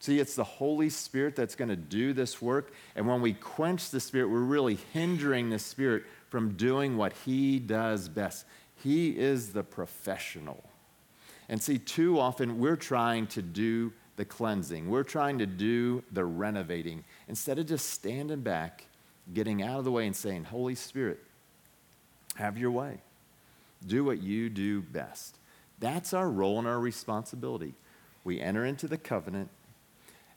See, 0.00 0.18
it's 0.18 0.34
the 0.34 0.44
Holy 0.44 0.88
Spirit 0.88 1.36
that's 1.36 1.54
going 1.54 1.68
to 1.68 1.76
do 1.76 2.12
this 2.12 2.42
work. 2.42 2.72
And 2.96 3.06
when 3.06 3.20
we 3.20 3.34
quench 3.34 3.90
the 3.90 4.00
Spirit, 4.00 4.30
we're 4.30 4.40
really 4.40 4.78
hindering 4.92 5.50
the 5.50 5.58
Spirit 5.58 6.04
from 6.30 6.54
doing 6.54 6.96
what 6.96 7.12
He 7.24 7.58
does 7.58 8.08
best. 8.08 8.46
He 8.82 9.10
is 9.10 9.52
the 9.52 9.62
professional. 9.62 10.62
And 11.48 11.62
see, 11.62 11.78
too 11.78 12.18
often 12.18 12.58
we're 12.58 12.76
trying 12.76 13.26
to 13.28 13.42
do 13.42 13.92
the 14.16 14.24
cleansing, 14.24 14.90
we're 14.90 15.04
trying 15.04 15.38
to 15.38 15.46
do 15.46 16.02
the 16.12 16.24
renovating 16.24 17.04
instead 17.28 17.58
of 17.58 17.66
just 17.66 17.90
standing 17.90 18.40
back, 18.40 18.86
getting 19.32 19.62
out 19.62 19.78
of 19.78 19.84
the 19.84 19.90
way, 19.90 20.06
and 20.06 20.14
saying, 20.14 20.44
Holy 20.44 20.74
Spirit, 20.74 21.20
have 22.36 22.58
your 22.58 22.70
way. 22.70 23.00
Do 23.86 24.04
what 24.04 24.22
you 24.22 24.48
do 24.50 24.82
best. 24.82 25.38
That's 25.80 26.12
our 26.12 26.28
role 26.28 26.58
and 26.58 26.68
our 26.68 26.78
responsibility. 26.78 27.74
We 28.24 28.40
enter 28.40 28.64
into 28.64 28.86
the 28.86 28.98
covenant 28.98 29.48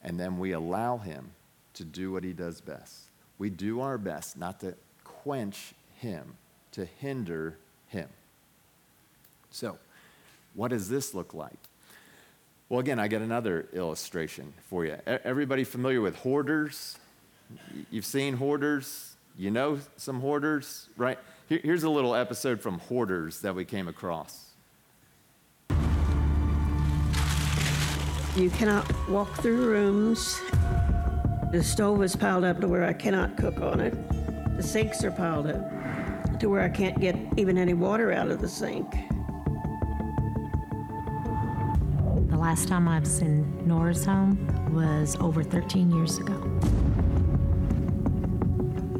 and 0.03 0.19
then 0.19 0.37
we 0.37 0.51
allow 0.51 0.97
him 0.97 1.31
to 1.73 1.83
do 1.83 2.11
what 2.11 2.23
he 2.23 2.33
does 2.33 2.61
best. 2.61 3.09
We 3.37 3.49
do 3.49 3.81
our 3.81 3.97
best 3.97 4.37
not 4.37 4.59
to 4.61 4.75
quench 5.03 5.73
him, 5.95 6.35
to 6.71 6.85
hinder 6.85 7.57
him. 7.87 8.07
So, 9.55 9.77
what 10.53 10.67
does 10.67 10.89
this 10.89 11.13
look 11.13 11.33
like? 11.33 11.55
Well, 12.67 12.81
again, 12.81 13.00
I 13.00 13.07
got 13.07 13.21
another 13.21 13.69
illustration 13.71 14.53
for 14.69 14.83
you. 14.83 14.97
Everybody 15.07 15.63
familiar 15.63 16.01
with 16.01 16.17
hoarders? 16.17 16.97
You've 17.89 18.05
seen 18.05 18.35
hoarders? 18.35 19.15
You 19.38 19.51
know 19.51 19.79
some 19.95 20.19
hoarders, 20.19 20.89
right? 20.97 21.17
Here's 21.47 21.83
a 21.83 21.89
little 21.89 22.15
episode 22.15 22.59
from 22.59 22.79
Hoarders 22.79 23.39
that 23.43 23.55
we 23.55 23.63
came 23.63 23.88
across. 23.88 24.47
You 28.35 28.50
cannot 28.50 29.07
walk 29.07 29.33
through 29.35 29.67
rooms. 29.67 30.41
The 31.53 31.63
stove 31.63 32.03
is 32.03 32.13
piled 32.13 32.43
up 32.43 32.59
to 32.59 32.67
where 32.67 32.83
I 32.83 32.91
cannot 32.91 33.38
cook 33.38 33.62
on 33.62 33.79
it. 33.79 33.93
The 34.57 34.63
sinks 34.63 35.01
are 35.05 35.12
piled 35.12 35.47
up 35.47 36.39
to 36.41 36.50
where 36.50 36.62
I 36.62 36.67
can't 36.67 37.00
get 37.00 37.15
even 37.38 37.57
any 37.57 37.74
water 37.74 38.12
out 38.12 38.29
of 38.29 38.41
the 38.41 38.50
sink. 38.50 38.93
Last 42.45 42.67
time 42.67 42.87
I 42.87 42.99
was 42.99 43.21
in 43.21 43.67
Nora's 43.67 44.05
home 44.05 44.37
was 44.71 45.15
over 45.19 45.41
13 45.41 45.91
years 45.91 46.19
ago. 46.19 46.39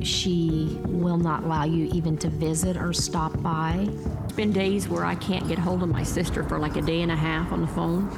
She 0.02 0.80
will 0.86 1.20
not 1.20 1.44
allow 1.44 1.64
you 1.64 1.86
even 1.94 2.18
to 2.18 2.28
visit 2.28 2.76
or 2.76 2.92
stop 2.92 3.40
by. 3.44 3.88
It's 4.24 4.34
been 4.34 4.52
days 4.52 4.90
where 4.90 5.06
I 5.06 5.14
can't 5.14 5.48
get 5.48 5.60
hold 5.60 5.84
of 5.84 5.90
my 5.90 6.02
sister 6.02 6.42
for 6.42 6.58
like 6.58 6.76
a 6.76 6.82
day 6.82 7.04
and 7.04 7.12
a 7.12 7.16
half 7.16 7.52
on 7.52 7.62
the 7.62 7.68
phone. 7.68 8.10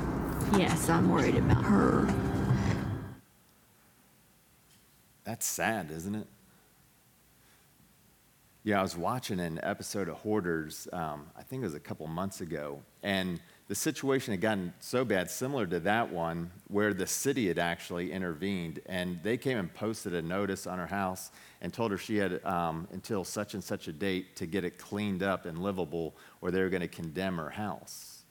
Yes, 0.58 0.88
I'm 0.88 1.12
worried 1.12 1.36
about 1.36 1.66
her. 1.66 2.08
That's 5.26 5.46
sad, 5.46 5.92
isn't 5.92 6.16
it? 6.16 6.28
Yeah, 8.64 8.80
I 8.80 8.82
was 8.82 8.96
watching 8.96 9.42
an 9.42 9.60
episode 9.62 10.08
of 10.08 10.16
Hoarders, 10.16 10.88
um, 10.94 11.28
I 11.38 11.44
think 11.44 11.64
it 11.64 11.66
was 11.66 11.76
a 11.76 11.82
couple 11.82 12.08
months 12.08 12.40
ago, 12.40 12.82
and 13.04 13.42
the 13.68 13.76
situation 13.76 14.32
had 14.32 14.40
gotten 14.40 14.74
so 14.80 15.04
bad, 15.04 15.30
similar 15.30 15.68
to 15.68 15.80
that 15.82 16.12
one, 16.12 16.52
where 16.68 16.94
the 16.94 17.08
city 17.08 17.50
had 17.50 17.60
actually 17.60 18.14
intervened, 18.14 18.80
and 18.86 19.20
they 19.24 19.36
came 19.36 19.58
and 19.58 19.74
posted 19.74 20.14
a 20.14 20.22
notice 20.22 20.66
on 20.66 20.80
her 20.80 20.88
house 20.88 21.32
and 21.62 21.74
told 21.74 21.92
her 21.92 21.98
she 21.98 22.16
had 22.16 22.44
um, 22.46 22.88
until 22.94 23.26
such 23.26 23.56
and 23.56 23.64
such 23.64 23.90
a 23.90 23.94
date 23.94 24.38
to 24.38 24.46
get 24.46 24.64
it 24.64 24.78
cleaned 24.78 25.22
up 25.22 25.46
and 25.46 25.62
livable, 25.62 26.16
or 26.40 26.50
they 26.50 26.62
were 26.62 26.70
going 26.70 26.82
to 26.82 26.88
condemn 26.88 27.38
her 27.38 27.50
house. 27.50 28.24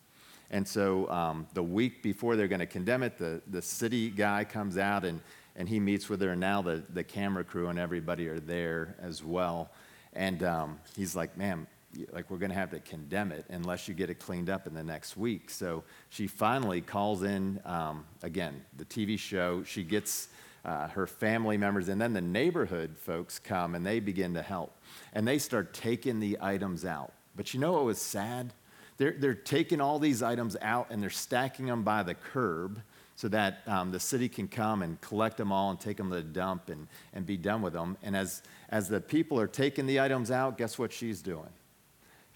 And 0.50 0.66
so 0.66 1.10
um, 1.10 1.46
the 1.52 1.62
week 1.62 2.02
before 2.02 2.36
they're 2.36 2.48
going 2.48 2.60
to 2.60 2.66
condemn 2.66 3.02
it, 3.02 3.18
the, 3.18 3.42
the 3.48 3.60
city 3.60 4.08
guy 4.08 4.44
comes 4.44 4.78
out 4.78 5.04
and, 5.04 5.20
and 5.54 5.68
he 5.68 5.80
meets 5.80 6.08
with 6.08 6.22
her, 6.22 6.30
and 6.30 6.40
now 6.40 6.62
the, 6.62 6.82
the 6.94 7.04
camera 7.04 7.44
crew 7.44 7.68
and 7.68 7.78
everybody 7.78 8.26
are 8.28 8.40
there 8.40 8.96
as 9.02 9.22
well. 9.22 9.70
And 10.14 10.42
um, 10.42 10.78
he's 10.96 11.14
like, 11.14 11.36
ma'am, 11.36 11.66
like 12.12 12.30
we're 12.30 12.38
going 12.38 12.50
to 12.50 12.56
have 12.56 12.70
to 12.70 12.80
condemn 12.80 13.32
it 13.32 13.44
unless 13.48 13.88
you 13.88 13.94
get 13.94 14.10
it 14.10 14.18
cleaned 14.18 14.50
up 14.50 14.66
in 14.66 14.74
the 14.74 14.84
next 14.84 15.16
week. 15.16 15.50
So 15.50 15.84
she 16.10 16.26
finally 16.26 16.80
calls 16.80 17.22
in, 17.22 17.60
um, 17.64 18.04
again, 18.22 18.64
the 18.76 18.84
TV 18.84 19.18
show. 19.18 19.62
She 19.64 19.84
gets 19.84 20.28
uh, 20.64 20.88
her 20.88 21.06
family 21.06 21.56
members, 21.56 21.88
and 21.88 22.00
then 22.00 22.12
the 22.12 22.20
neighborhood 22.20 22.96
folks 22.98 23.38
come 23.38 23.74
and 23.74 23.86
they 23.86 24.00
begin 24.00 24.34
to 24.34 24.42
help. 24.42 24.76
And 25.12 25.26
they 25.26 25.38
start 25.38 25.72
taking 25.72 26.20
the 26.20 26.38
items 26.40 26.84
out. 26.84 27.12
But 27.36 27.54
you 27.54 27.60
know 27.60 27.72
what 27.72 27.84
was 27.84 28.00
sad? 28.00 28.52
They're, 28.96 29.14
they're 29.18 29.34
taking 29.34 29.80
all 29.80 29.98
these 29.98 30.22
items 30.22 30.56
out 30.62 30.88
and 30.90 31.02
they're 31.02 31.10
stacking 31.10 31.66
them 31.66 31.82
by 31.82 32.02
the 32.02 32.14
curb 32.14 32.80
so 33.14 33.28
that 33.28 33.62
um, 33.66 33.92
the 33.92 34.00
city 34.00 34.28
can 34.28 34.48
come 34.48 34.82
and 34.82 35.00
collect 35.00 35.36
them 35.36 35.52
all 35.52 35.70
and 35.70 35.80
take 35.80 35.96
them 35.96 36.10
to 36.10 36.16
the 36.16 36.22
dump 36.22 36.68
and, 36.68 36.86
and 37.14 37.24
be 37.24 37.36
done 37.36 37.62
with 37.62 37.72
them. 37.72 37.96
And 38.02 38.16
as, 38.16 38.42
as 38.68 38.88
the 38.88 39.00
people 39.00 39.40
are 39.40 39.46
taking 39.46 39.86
the 39.86 40.00
items 40.00 40.30
out, 40.30 40.58
guess 40.58 40.78
what 40.78 40.92
she's 40.92 41.22
doing? 41.22 41.48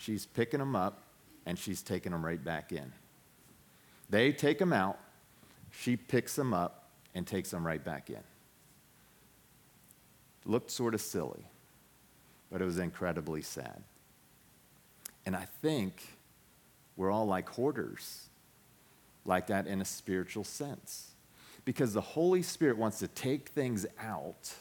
She's 0.01 0.25
picking 0.25 0.61
them 0.61 0.75
up 0.75 1.03
and 1.45 1.59
she's 1.59 1.83
taking 1.83 2.13
them 2.13 2.25
right 2.25 2.43
back 2.43 2.73
in. 2.73 2.91
They 4.09 4.33
take 4.33 4.59
them 4.59 4.73
out, 4.73 4.99
she 5.71 5.95
picks 5.95 6.35
them 6.35 6.55
up 6.55 6.89
and 7.15 7.27
takes 7.27 7.51
them 7.51 7.67
right 7.67 7.85
back 7.85 8.09
in. 8.09 8.23
Looked 10.47 10.71
sort 10.71 10.95
of 10.95 11.03
silly, 11.03 11.45
but 12.51 12.63
it 12.63 12.65
was 12.65 12.79
incredibly 12.79 13.43
sad. 13.43 13.83
And 15.27 15.37
I 15.37 15.47
think 15.61 16.03
we're 16.97 17.11
all 17.11 17.27
like 17.27 17.51
hoarders 17.51 18.31
like 19.27 19.49
that 19.49 19.67
in 19.67 19.83
a 19.83 19.85
spiritual 19.85 20.45
sense. 20.45 21.11
Because 21.67 21.93
the 21.93 22.01
Holy 22.01 22.41
Spirit 22.41 22.79
wants 22.79 23.01
to 23.01 23.09
take 23.09 23.51
things 23.51 23.85
out 24.01 24.55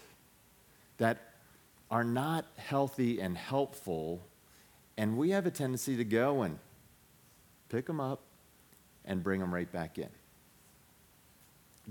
that 0.98 1.32
are 1.90 2.04
not 2.04 2.46
healthy 2.58 3.22
and 3.22 3.38
helpful, 3.38 4.22
and 5.00 5.18
we 5.18 5.30
have 5.30 5.46
a 5.46 5.52
tendency 5.52 5.96
to 5.96 6.04
go 6.04 6.42
and 6.42 6.60
pick 7.70 7.86
them 7.86 8.02
up 8.02 8.20
and 9.06 9.24
bring 9.24 9.40
them 9.40 9.54
right 9.54 9.72
back 9.72 9.98
in. 9.98 10.10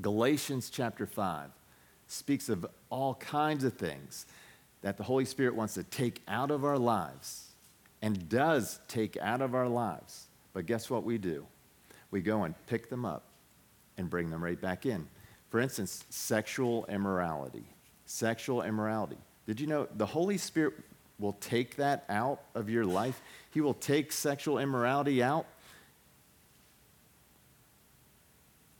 Galatians 0.02 0.68
chapter 0.68 1.06
5 1.06 1.48
speaks 2.06 2.50
of 2.50 2.66
all 2.90 3.14
kinds 3.14 3.64
of 3.64 3.72
things 3.72 4.26
that 4.82 4.98
the 4.98 5.02
Holy 5.02 5.24
Spirit 5.24 5.54
wants 5.54 5.72
to 5.74 5.82
take 5.84 6.20
out 6.28 6.50
of 6.50 6.66
our 6.66 6.78
lives 6.78 7.46
and 8.02 8.28
does 8.28 8.78
take 8.88 9.16
out 9.16 9.40
of 9.40 9.54
our 9.54 9.68
lives. 9.68 10.26
But 10.52 10.66
guess 10.66 10.90
what 10.90 11.02
we 11.02 11.16
do? 11.16 11.46
we 12.10 12.20
go 12.20 12.44
and 12.44 12.54
pick 12.66 12.88
them 12.88 13.04
up 13.04 13.24
and 13.96 14.08
bring 14.08 14.30
them 14.30 14.42
right 14.42 14.60
back 14.60 14.86
in. 14.86 15.08
For 15.50 15.60
instance, 15.60 16.04
sexual 16.10 16.86
immorality. 16.86 17.64
Sexual 18.06 18.62
immorality. 18.62 19.18
Did 19.46 19.60
you 19.60 19.66
know 19.66 19.88
the 19.96 20.06
Holy 20.06 20.38
Spirit 20.38 20.74
will 21.18 21.34
take 21.34 21.76
that 21.76 22.04
out 22.08 22.40
of 22.54 22.68
your 22.68 22.84
life? 22.84 23.20
He 23.50 23.60
will 23.60 23.74
take 23.74 24.12
sexual 24.12 24.58
immorality 24.58 25.22
out. 25.22 25.46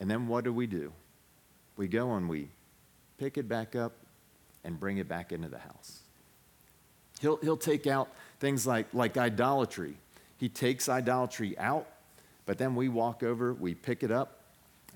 And 0.01 0.11
then 0.11 0.29
what 0.29 0.44
do 0.44 0.53
we 0.53 0.66
do? 0.66 0.92
We 1.77 1.88
go 1.88 2.14
and 2.14 2.29
we 2.29 2.48
pick 3.18 3.37
it 3.38 3.48
back 3.48 3.74
up 3.74 3.92
and 4.64 4.79
bring 4.79 4.98
it 4.98 5.09
back 5.09 5.33
into 5.33 5.48
the 5.48 5.59
house. 5.59 6.01
He'll, 7.20 7.37
he'll 7.38 7.57
take 7.57 7.87
out 7.87 8.09
things 8.38 8.66
like, 8.66 8.87
like 8.94 9.16
idolatry. 9.16 9.96
He 10.37 10.48
takes 10.48 10.88
idolatry 10.88 11.59
out 11.59 11.88
but 12.48 12.57
then 12.57 12.74
we 12.74 12.88
walk 12.88 13.22
over, 13.22 13.53
we 13.53 13.74
pick 13.74 14.03
it 14.03 14.11
up, 14.11 14.40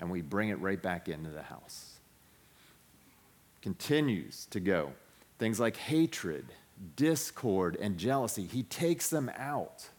and 0.01 0.09
we 0.09 0.23
bring 0.23 0.49
it 0.49 0.59
right 0.59 0.81
back 0.81 1.07
into 1.07 1.29
the 1.29 1.43
house. 1.43 1.99
Continues 3.61 4.47
to 4.47 4.59
go. 4.59 4.91
Things 5.37 5.59
like 5.59 5.77
hatred, 5.77 6.47
discord, 6.95 7.77
and 7.79 7.97
jealousy, 7.97 8.45
he 8.45 8.63
takes 8.63 9.09
them 9.09 9.31
out. 9.37 9.89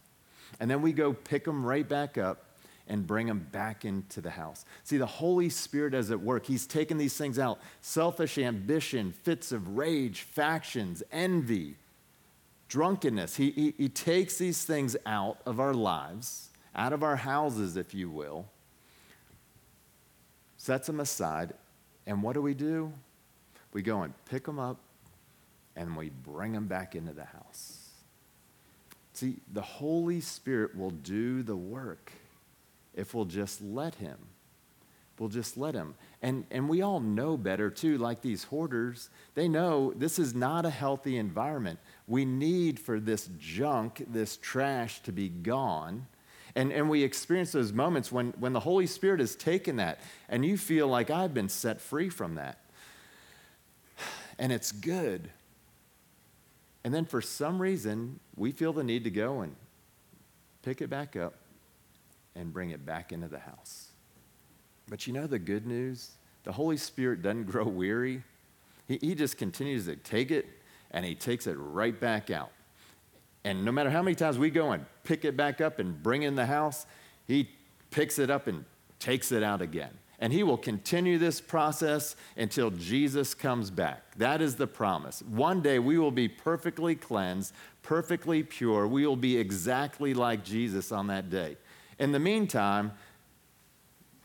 And 0.59 0.69
then 0.69 0.81
we 0.81 0.93
go 0.93 1.13
pick 1.13 1.45
them 1.45 1.65
right 1.65 1.87
back 1.87 2.17
up 2.17 2.43
and 2.87 3.05
bring 3.05 3.27
them 3.27 3.47
back 3.51 3.83
into 3.83 4.21
the 4.21 4.29
house. 4.29 4.63
See, 4.83 4.97
the 4.97 5.05
Holy 5.05 5.49
Spirit 5.49 5.93
is 5.93 6.11
at 6.11 6.21
work. 6.21 6.45
He's 6.45 6.67
taken 6.67 6.97
these 6.97 7.17
things 7.17 7.39
out 7.39 7.59
selfish 7.81 8.37
ambition, 8.37 9.11
fits 9.11 9.51
of 9.51 9.75
rage, 9.75 10.21
factions, 10.21 11.01
envy, 11.11 11.75
drunkenness. 12.67 13.35
He, 13.35 13.51
he, 13.51 13.73
he 13.77 13.89
takes 13.89 14.37
these 14.37 14.63
things 14.63 14.95
out 15.05 15.39
of 15.45 15.59
our 15.59 15.73
lives 15.73 16.49
out 16.75 16.91
of 16.93 17.03
our 17.03 17.15
houses, 17.15 17.77
if 17.77 17.93
you 17.93 18.09
will, 18.09 18.45
sets 20.57 20.87
them 20.87 20.99
aside, 20.99 21.53
and 22.05 22.21
what 22.21 22.33
do 22.33 22.41
we 22.41 22.53
do? 22.53 22.91
We 23.71 23.81
go 23.81 24.03
and 24.03 24.13
pick 24.25 24.45
them 24.45 24.59
up 24.59 24.77
and 25.75 25.95
we 25.95 26.09
bring 26.09 26.53
them 26.53 26.67
back 26.67 26.95
into 26.95 27.13
the 27.13 27.25
house. 27.25 27.89
See, 29.13 29.37
the 29.51 29.61
Holy 29.61 30.21
Spirit 30.21 30.75
will 30.75 30.91
do 30.91 31.43
the 31.43 31.55
work 31.55 32.11
if 32.93 33.13
we'll 33.13 33.25
just 33.25 33.61
let 33.61 33.95
Him. 33.95 34.17
We'll 35.17 35.29
just 35.29 35.57
let 35.57 35.73
Him. 35.73 35.95
And, 36.21 36.45
and 36.51 36.67
we 36.67 36.81
all 36.81 36.99
know 36.99 37.37
better, 37.37 37.69
too, 37.69 37.97
like 37.97 38.21
these 38.21 38.45
hoarders. 38.45 39.09
They 39.33 39.47
know 39.47 39.93
this 39.95 40.19
is 40.19 40.35
not 40.35 40.65
a 40.65 40.69
healthy 40.69 41.17
environment. 41.17 41.79
We 42.07 42.25
need 42.25 42.79
for 42.79 42.99
this 42.99 43.29
junk, 43.39 44.03
this 44.07 44.37
trash 44.37 45.01
to 45.03 45.11
be 45.11 45.29
gone 45.29 46.07
and, 46.55 46.71
and 46.71 46.89
we 46.89 47.03
experience 47.03 47.51
those 47.51 47.73
moments 47.73 48.11
when, 48.11 48.33
when 48.39 48.53
the 48.53 48.61
Holy 48.61 48.87
Spirit 48.87 49.19
has 49.19 49.35
taken 49.35 49.75
that 49.75 49.99
and 50.29 50.45
you 50.45 50.57
feel 50.57 50.87
like 50.87 51.09
I've 51.09 51.33
been 51.33 51.49
set 51.49 51.81
free 51.81 52.09
from 52.09 52.35
that. 52.35 52.59
And 54.37 54.51
it's 54.51 54.73
good. 54.73 55.29
And 56.85 56.93
then 56.93 57.05
for 57.05 57.19
some 57.19 57.59
reason, 57.59 58.19
we 58.35 58.51
feel 58.51 58.71
the 58.71 58.83
need 58.83 59.05
to 59.05 59.09
go 59.09 59.41
and 59.41 59.55
pick 60.61 60.81
it 60.81 60.87
back 60.87 61.15
up 61.15 61.33
and 62.35 62.53
bring 62.53 62.69
it 62.69 62.85
back 62.85 63.11
into 63.11 63.27
the 63.27 63.39
house. 63.39 63.87
But 64.87 65.07
you 65.07 65.13
know 65.13 65.25
the 65.25 65.39
good 65.39 65.65
news? 65.65 66.11
The 66.43 66.51
Holy 66.51 66.77
Spirit 66.77 67.23
doesn't 67.23 67.45
grow 67.51 67.65
weary. 67.65 68.21
He, 68.87 68.99
he 69.01 69.15
just 69.15 69.39
continues 69.39 69.85
to 69.85 69.95
take 69.95 70.29
it 70.29 70.45
and 70.91 71.03
he 71.03 71.15
takes 71.15 71.47
it 71.47 71.55
right 71.57 71.99
back 71.99 72.29
out. 72.29 72.51
And 73.43 73.65
no 73.65 73.71
matter 73.71 73.89
how 73.89 74.03
many 74.03 74.13
times 74.13 74.37
we 74.37 74.51
go 74.51 74.71
and 74.71 74.85
pick 75.03 75.25
it 75.25 75.35
back 75.35 75.61
up 75.61 75.79
and 75.79 76.03
bring 76.03 76.21
it 76.21 76.27
in 76.27 76.35
the 76.35 76.45
house, 76.45 76.85
he 77.25 77.49
picks 77.89 78.19
it 78.19 78.29
up 78.29 78.45
and 78.45 78.63
takes 78.99 79.31
it 79.31 79.41
out 79.41 79.63
again. 79.63 79.97
And 80.19 80.31
he 80.31 80.43
will 80.43 80.57
continue 80.57 81.17
this 81.17 81.41
process 81.41 82.15
until 82.37 82.71
Jesus 82.71 83.33
comes 83.33 83.69
back. 83.69 84.15
That 84.17 84.41
is 84.41 84.55
the 84.55 84.67
promise. 84.67 85.21
One 85.23 85.61
day 85.61 85.77
we 85.79 85.97
will 85.97 86.11
be 86.11 86.27
perfectly 86.27 86.95
cleansed, 86.95 87.53
perfectly 87.83 88.41
pure. 88.43 88.87
We 88.87 89.05
will 89.05 89.17
be 89.17 89.37
exactly 89.37 90.13
like 90.13 90.43
Jesus 90.43 90.91
on 90.91 91.07
that 91.07 91.29
day. 91.29 91.57
In 91.99 92.11
the 92.11 92.19
meantime, 92.19 92.93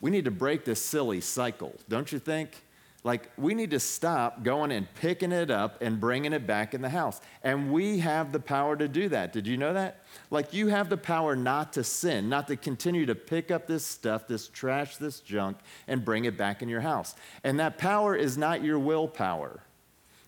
we 0.00 0.10
need 0.10 0.24
to 0.24 0.30
break 0.30 0.64
this 0.64 0.82
silly 0.82 1.20
cycle, 1.20 1.74
don't 1.88 2.10
you 2.12 2.18
think? 2.18 2.62
Like, 3.02 3.30
we 3.38 3.54
need 3.54 3.70
to 3.70 3.80
stop 3.80 4.42
going 4.42 4.70
and 4.72 4.86
picking 4.96 5.32
it 5.32 5.50
up 5.50 5.80
and 5.80 5.98
bringing 5.98 6.34
it 6.34 6.46
back 6.46 6.74
in 6.74 6.82
the 6.82 6.90
house. 6.90 7.18
And 7.42 7.72
we 7.72 8.00
have 8.00 8.30
the 8.30 8.40
power 8.40 8.76
to 8.76 8.88
do 8.88 9.08
that. 9.08 9.32
Did 9.32 9.46
you 9.46 9.56
know 9.56 9.72
that? 9.72 10.04
Like, 10.30 10.52
you 10.52 10.66
have 10.66 10.90
the 10.90 10.98
power 10.98 11.34
not 11.34 11.72
to 11.74 11.84
sin, 11.84 12.28
not 12.28 12.46
to 12.48 12.56
continue 12.56 13.06
to 13.06 13.14
pick 13.14 13.50
up 13.50 13.66
this 13.66 13.86
stuff, 13.86 14.28
this 14.28 14.48
trash, 14.48 14.98
this 14.98 15.20
junk, 15.20 15.56
and 15.88 16.04
bring 16.04 16.26
it 16.26 16.36
back 16.36 16.60
in 16.60 16.68
your 16.68 16.82
house. 16.82 17.14
And 17.42 17.58
that 17.58 17.78
power 17.78 18.14
is 18.14 18.36
not 18.36 18.62
your 18.62 18.78
willpower. 18.78 19.62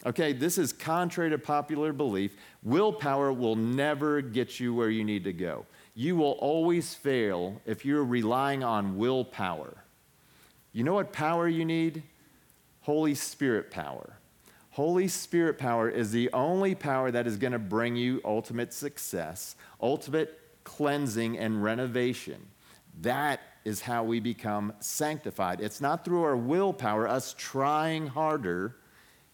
Okay, 0.06 0.32
this 0.32 0.56
is 0.56 0.72
contrary 0.72 1.28
to 1.30 1.38
popular 1.38 1.92
belief. 1.92 2.34
Willpower 2.62 3.32
will 3.34 3.54
never 3.54 4.22
get 4.22 4.58
you 4.58 4.74
where 4.74 4.90
you 4.90 5.04
need 5.04 5.24
to 5.24 5.32
go. 5.34 5.66
You 5.94 6.16
will 6.16 6.32
always 6.32 6.94
fail 6.94 7.60
if 7.66 7.84
you're 7.84 8.02
relying 8.02 8.64
on 8.64 8.96
willpower. 8.96 9.76
You 10.72 10.84
know 10.84 10.94
what 10.94 11.12
power 11.12 11.46
you 11.46 11.66
need? 11.66 12.02
Holy 12.82 13.14
Spirit 13.14 13.70
power. 13.70 14.18
Holy 14.70 15.08
Spirit 15.08 15.58
power 15.58 15.88
is 15.88 16.12
the 16.12 16.30
only 16.32 16.74
power 16.74 17.10
that 17.10 17.26
is 17.26 17.36
going 17.36 17.52
to 17.52 17.58
bring 17.58 17.96
you 17.96 18.20
ultimate 18.24 18.72
success, 18.72 19.56
ultimate 19.80 20.38
cleansing 20.64 21.38
and 21.38 21.62
renovation. 21.62 22.46
That 23.00 23.40
is 23.64 23.82
how 23.82 24.04
we 24.04 24.20
become 24.20 24.72
sanctified. 24.80 25.60
It's 25.60 25.80
not 25.80 26.04
through 26.04 26.22
our 26.22 26.36
willpower, 26.36 27.08
us 27.08 27.34
trying 27.38 28.08
harder. 28.08 28.76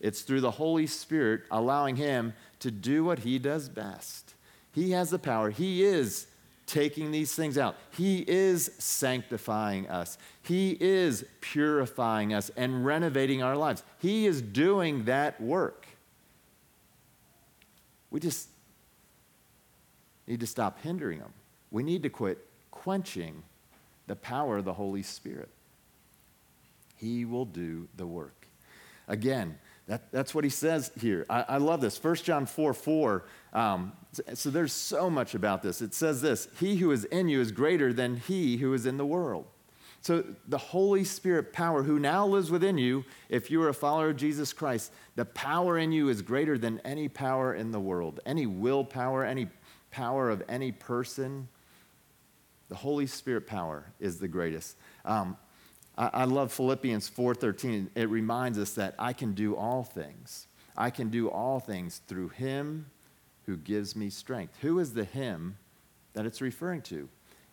It's 0.01 0.23
through 0.23 0.43
the 0.43 0.53
Holy 0.53 0.87
Spirit 0.87 1.43
allowing 1.51 1.97
Him 1.97 2.35
to 2.61 2.71
do 2.71 3.05
what 3.05 3.21
He 3.21 3.39
does 3.39 3.69
best. 3.69 4.35
He 4.73 4.93
has 4.93 5.11
the 5.11 5.19
power. 5.19 5.51
He 5.51 5.83
is 5.83 6.28
taking 6.68 7.11
these 7.11 7.35
things 7.35 7.59
out. 7.59 7.74
He 7.90 8.24
is 8.28 8.70
sanctifying 8.78 9.88
us. 9.88 10.18
He 10.42 10.76
is 10.78 11.24
purifying 11.40 12.33
us 12.33 12.50
and 12.57 12.85
renovating 12.85 13.42
our 13.42 13.57
lives. 13.57 13.83
He 13.98 14.26
is 14.26 14.40
doing 14.40 15.04
that 15.04 15.40
work. 15.40 15.87
We 18.11 18.20
just 18.20 18.48
need 20.26 20.40
to 20.40 20.46
stop 20.46 20.81
hindering 20.83 21.18
Him. 21.18 21.33
We 21.70 21.83
need 21.83 22.02
to 22.04 22.11
quit 22.11 22.46
quenching 22.70 23.42
the 24.07 24.16
power 24.16 24.59
of 24.59 24.64
the 24.64 24.74
Holy 24.74 25.02
Spirit. 25.02 25.48
He 26.96 27.24
will 27.24 27.44
do 27.44 27.88
the 27.96 28.07
work. 28.07 28.46
Again, 29.07 29.59
that, 29.88 30.12
that's 30.12 30.35
what 30.35 30.44
he 30.44 30.51
says 30.51 30.92
here. 31.01 31.24
I, 31.31 31.44
I 31.48 31.57
love 31.57 31.81
this. 31.81 32.03
1 32.03 32.16
John 32.16 32.44
4 32.44 32.74
4. 32.74 33.24
Um, 33.55 33.92
so 34.35 34.51
there's 34.51 34.72
so 34.72 35.09
much 35.09 35.35
about 35.35 35.62
this. 35.62 35.81
It 35.81 35.94
says 35.94 36.20
this 36.20 36.48
He 36.61 36.77
who 36.77 36.90
is 36.92 37.05
in 37.07 37.29
you 37.29 37.40
is 37.40 37.51
greater 37.53 37.92
than 37.92 38.16
he 38.16 38.59
who 38.59 38.74
is 38.74 38.87
in 38.87 38.98
the 38.98 39.07
world. 39.07 39.46
So 40.01 40.24
the 40.46 40.59
Holy 40.59 41.05
Spirit 41.05 41.53
power 41.53 41.83
who 41.83 41.98
now 41.98 42.27
lives 42.27 42.51
within 42.51 42.79
you, 42.79 43.05
if 43.29 43.51
you 43.51 43.62
are 43.62 43.70
a 43.70 43.74
follower 43.74 44.11
of 44.11 44.16
Jesus 44.16 44.53
Christ, 44.53 44.92
the 45.16 45.24
power 45.24 45.77
in 45.77 45.90
you 45.90 46.09
is 46.09 46.22
greater 46.22 46.57
than 46.57 46.81
any 46.85 47.09
power 47.09 47.55
in 47.55 47.72
the 47.72 47.81
world, 47.81 48.20
any 48.24 48.46
willpower, 48.46 49.24
any 49.24 49.48
power 49.90 50.31
of 50.31 50.42
any 50.48 50.70
person. 50.70 51.48
The 52.68 52.77
Holy 52.77 53.07
Spirit 53.07 53.46
power 53.46 53.90
is 53.98 54.18
the 54.18 54.29
greatest. 54.29 54.77
Um, 55.05 55.37
I, 55.99 56.11
I 56.13 56.25
love 56.25 56.53
Philippians 56.53 57.11
4:13. 57.11 57.91
It 57.95 58.09
reminds 58.09 58.59
us 58.59 58.73
that 58.75 58.95
I 58.99 59.13
can 59.13 59.35
do 59.35 59.57
all 59.57 59.83
things. 59.83 60.47
I 60.77 60.91
can 60.91 61.11
do 61.11 61.29
all 61.29 61.59
things 61.59 62.01
through 62.07 62.29
Him 62.29 62.87
who 63.45 63.57
gives 63.57 63.97
me 63.97 64.09
strength. 64.09 64.57
Who 64.61 64.79
is 64.79 64.95
the 64.95 65.05
Him 65.05 65.59
that 66.15 66.25
it's 66.25 66.41
referring 66.41 66.83
to? 66.83 67.09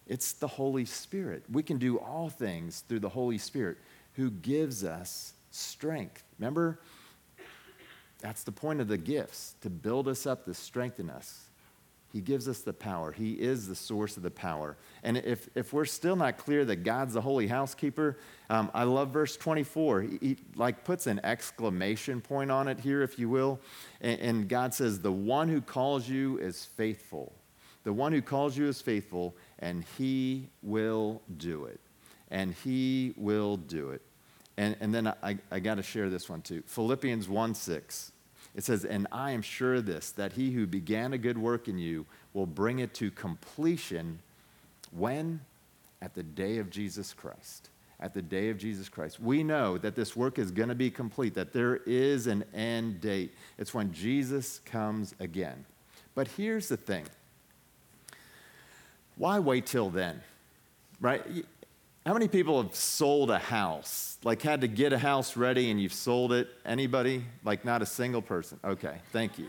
It's 0.08 0.34
the 0.34 0.48
Holy 0.48 0.86
Spirit. 0.86 1.44
We 1.52 1.64
can 1.64 1.80
do 1.80 1.98
all 1.98 2.30
things 2.30 2.84
through 2.88 3.00
the 3.00 3.10
Holy 3.10 3.40
Spirit 3.40 3.78
who 4.14 4.30
gives 4.30 4.84
us 4.84 5.34
strength. 5.50 6.24
Remember, 6.38 6.80
that's 8.20 8.44
the 8.44 8.52
point 8.52 8.82
of 8.82 8.88
the 8.88 8.98
gifts 8.98 9.56
to 9.62 9.70
build 9.70 10.08
us 10.08 10.28
up, 10.28 10.46
to 10.46 10.54
strengthen 10.54 11.10
us. 11.10 11.46
He 12.16 12.22
gives 12.22 12.48
us 12.48 12.62
the 12.62 12.72
power. 12.72 13.12
He 13.12 13.34
is 13.34 13.68
the 13.68 13.76
source 13.76 14.16
of 14.16 14.24
the 14.24 14.32
power. 14.32 14.78
And 15.04 15.18
if, 15.18 15.50
if 15.54 15.74
we're 15.74 15.84
still 15.84 16.16
not 16.16 16.38
clear 16.38 16.64
that 16.64 16.78
God's 16.78 17.16
the 17.16 17.20
holy 17.20 17.46
housekeeper, 17.46 18.18
um, 18.50 18.72
I 18.74 18.84
love 18.84 19.10
verse 19.10 19.36
24. 19.36 20.02
He, 20.04 20.18
he, 20.22 20.38
like 20.56 20.86
puts 20.86 21.08
an 21.08 21.20
exclamation 21.26 22.22
point 22.22 22.52
on 22.52 22.70
it 22.70 22.80
here, 22.80 23.02
if 23.02 23.20
you 23.20 23.28
will. 23.28 23.60
And, 24.00 24.20
and 24.22 24.48
God 24.48 24.74
says, 24.74 25.02
The 25.02 25.12
one 25.12 25.50
who 25.50 25.60
calls 25.60 26.08
you 26.08 26.38
is 26.38 26.64
faithful. 26.64 27.34
The 27.84 27.92
one 27.92 28.14
who 28.14 28.22
calls 28.22 28.56
you 28.56 28.70
is 28.70 28.80
faithful, 28.80 29.36
and 29.60 29.84
he 29.98 30.48
will 30.64 31.22
do 31.36 31.66
it. 31.66 31.82
And 32.32 32.54
he 32.64 33.14
will 33.18 33.58
do 33.58 33.90
it. 33.90 34.02
And, 34.56 34.78
and 34.80 34.96
then 34.96 35.08
I, 35.22 35.38
I 35.52 35.60
got 35.60 35.76
to 35.76 35.84
share 35.84 36.10
this 36.10 36.30
one 36.30 36.42
too. 36.42 36.64
Philippians 36.66 37.28
1 37.28 37.56
6. 37.56 38.14
It 38.56 38.64
says, 38.64 38.86
And 38.86 39.08
I 39.12 39.32
am 39.32 39.42
sure 39.42 39.82
this, 39.82 40.12
that 40.12 40.34
he 40.34 40.52
who 40.52 40.66
began 40.66 41.14
a 41.14 41.18
good 41.18 41.38
work 41.38 41.68
in 41.68 41.78
you 41.78 42.06
will 42.34 42.46
bring 42.46 42.80
it 42.80 42.94
to 42.96 43.12
completion 43.12 44.20
when? 44.92 45.42
At 46.02 46.14
the 46.14 46.24
day 46.24 46.58
of 46.58 46.70
Jesus 46.70 47.14
Christ. 47.14 47.70
At 48.00 48.14
the 48.14 48.22
day 48.22 48.50
of 48.50 48.58
Jesus 48.58 48.90
Christ. 48.90 49.20
We 49.20 49.44
know 49.44 49.78
that 49.78 49.96
this 49.96 50.16
work 50.16 50.40
is 50.40 50.52
going 50.52 50.70
to 50.70 50.76
be 50.76 50.90
complete, 50.90 51.34
that 51.36 51.54
there 51.54 51.78
is 51.86 52.28
an 52.28 52.44
end 52.54 53.02
date. 53.02 53.34
It's 53.58 53.74
when 53.74 53.92
Jesus 53.92 54.60
comes 54.66 55.16
again. 55.20 55.66
But 56.14 56.30
here's 56.30 56.70
the 56.70 56.78
thing 56.78 57.06
why 59.18 59.40
wait 59.40 59.66
till 59.66 59.90
then? 59.90 60.22
Right? 61.02 61.46
How 62.06 62.14
many 62.14 62.28
people 62.28 62.62
have 62.62 62.76
sold 62.76 63.32
a 63.32 63.40
house? 63.40 64.20
Like 64.24 64.44
had 64.44 64.62
to 64.62 64.68
get 64.68 64.94
a 64.94 64.98
house 65.00 65.36
ready 65.36 65.72
and 65.72 65.82
you've 65.82 65.92
sold 65.92 66.34
it? 66.34 66.48
Anybody? 66.64 67.26
Like 67.44 67.66
not 67.66 67.82
a 67.82 67.86
single 67.86 68.22
person? 68.22 68.60
Okay, 68.64 69.00
thank 69.12 69.40
you. 69.40 69.48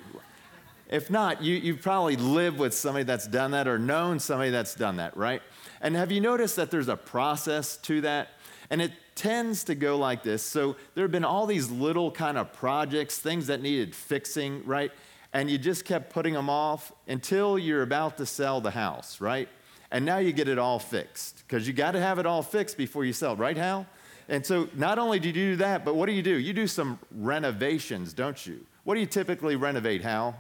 If 0.88 1.10
not, 1.10 1.42
you, 1.42 1.56
you've 1.56 1.82
probably 1.82 2.16
lived 2.16 2.58
with 2.58 2.72
somebody 2.72 3.04
that's 3.04 3.26
done 3.26 3.50
that 3.50 3.68
or 3.68 3.78
known 3.78 4.18
somebody 4.20 4.48
that's 4.50 4.74
done 4.74 4.96
that, 4.96 5.14
right? 5.18 5.42
And 5.82 5.94
have 5.96 6.10
you 6.10 6.22
noticed 6.22 6.56
that 6.56 6.70
there's 6.70 6.88
a 6.88 6.96
process 6.96 7.76
to 7.78 8.00
that? 8.02 8.28
And 8.70 8.80
it 8.80 8.92
tends 9.14 9.64
to 9.64 9.74
go 9.74 9.98
like 9.98 10.22
this. 10.22 10.42
So 10.42 10.76
there 10.94 11.04
have 11.04 11.12
been 11.12 11.26
all 11.26 11.44
these 11.44 11.70
little 11.70 12.10
kind 12.10 12.38
of 12.38 12.54
projects, 12.54 13.18
things 13.18 13.48
that 13.48 13.60
needed 13.60 13.94
fixing, 13.94 14.64
right? 14.64 14.92
And 15.34 15.50
you 15.50 15.58
just 15.58 15.84
kept 15.84 16.10
putting 16.10 16.32
them 16.32 16.48
off 16.48 16.90
until 17.06 17.58
you're 17.58 17.82
about 17.82 18.16
to 18.16 18.24
sell 18.24 18.62
the 18.62 18.70
house, 18.70 19.20
right? 19.20 19.50
And 19.90 20.04
now 20.04 20.18
you 20.18 20.32
get 20.32 20.48
it 20.48 20.58
all 20.58 20.78
fixed 20.78 21.44
because 21.46 21.66
you 21.66 21.72
got 21.72 21.92
to 21.92 22.00
have 22.00 22.18
it 22.18 22.26
all 22.26 22.42
fixed 22.42 22.76
before 22.76 23.04
you 23.04 23.12
sell 23.12 23.36
right, 23.36 23.56
Hal? 23.56 23.86
And 24.28 24.44
so 24.44 24.68
not 24.74 24.98
only 24.98 25.20
do 25.20 25.28
you 25.28 25.34
do 25.34 25.56
that, 25.56 25.84
but 25.84 25.94
what 25.94 26.06
do 26.06 26.12
you 26.12 26.22
do? 26.22 26.36
You 26.36 26.52
do 26.52 26.66
some 26.66 26.98
renovations, 27.12 28.12
don't 28.12 28.44
you? 28.44 28.66
What 28.84 28.94
do 28.94 29.00
you 29.00 29.06
typically 29.06 29.56
renovate, 29.56 30.02
Hal? 30.02 30.36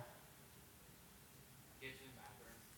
Kitchen, 1.80 1.96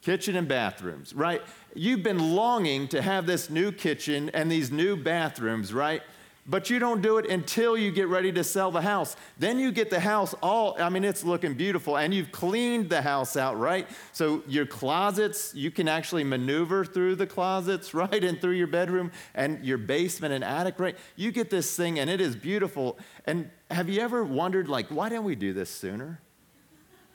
kitchen 0.02 0.36
and 0.36 0.46
bathrooms, 0.46 1.14
right? 1.14 1.42
You've 1.74 2.02
been 2.02 2.34
longing 2.34 2.88
to 2.88 3.00
have 3.00 3.26
this 3.26 3.48
new 3.48 3.72
kitchen 3.72 4.30
and 4.34 4.50
these 4.50 4.70
new 4.70 4.96
bathrooms, 4.96 5.72
right? 5.72 6.02
But 6.48 6.70
you 6.70 6.78
don't 6.78 7.02
do 7.02 7.18
it 7.18 7.30
until 7.30 7.76
you 7.76 7.92
get 7.92 8.08
ready 8.08 8.32
to 8.32 8.42
sell 8.42 8.70
the 8.70 8.80
house. 8.80 9.16
Then 9.38 9.58
you 9.58 9.70
get 9.70 9.90
the 9.90 10.00
house 10.00 10.34
all, 10.42 10.74
I 10.80 10.88
mean, 10.88 11.04
it's 11.04 11.22
looking 11.22 11.52
beautiful, 11.52 11.98
and 11.98 12.14
you've 12.14 12.32
cleaned 12.32 12.88
the 12.88 13.02
house 13.02 13.36
out, 13.36 13.58
right? 13.58 13.86
So 14.12 14.42
your 14.48 14.64
closets, 14.64 15.54
you 15.54 15.70
can 15.70 15.88
actually 15.88 16.24
maneuver 16.24 16.86
through 16.86 17.16
the 17.16 17.26
closets, 17.26 17.92
right? 17.94 18.24
And 18.24 18.40
through 18.40 18.52
your 18.52 18.66
bedroom 18.66 19.12
and 19.34 19.62
your 19.64 19.76
basement 19.76 20.32
and 20.32 20.42
attic, 20.42 20.80
right? 20.80 20.96
You 21.16 21.30
get 21.32 21.50
this 21.50 21.76
thing, 21.76 21.98
and 21.98 22.08
it 22.08 22.20
is 22.20 22.34
beautiful. 22.34 22.98
And 23.26 23.50
have 23.70 23.90
you 23.90 24.00
ever 24.00 24.24
wondered, 24.24 24.68
like, 24.68 24.88
why 24.88 25.10
didn't 25.10 25.24
we 25.24 25.34
do 25.34 25.52
this 25.52 25.68
sooner? 25.68 26.22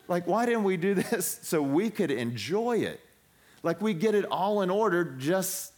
Like, 0.08 0.28
why 0.28 0.46
didn't 0.46 0.64
we 0.64 0.78
do 0.78 0.94
this 0.94 1.40
so 1.42 1.60
we 1.64 1.90
could 1.90 2.12
enjoy 2.12 2.78
it? 2.78 3.00
Like, 3.64 3.82
we 3.82 3.96
get 3.96 4.14
it 4.14 4.26
all 4.26 4.62
in 4.62 4.70
order 4.70 5.04
just 5.04 5.74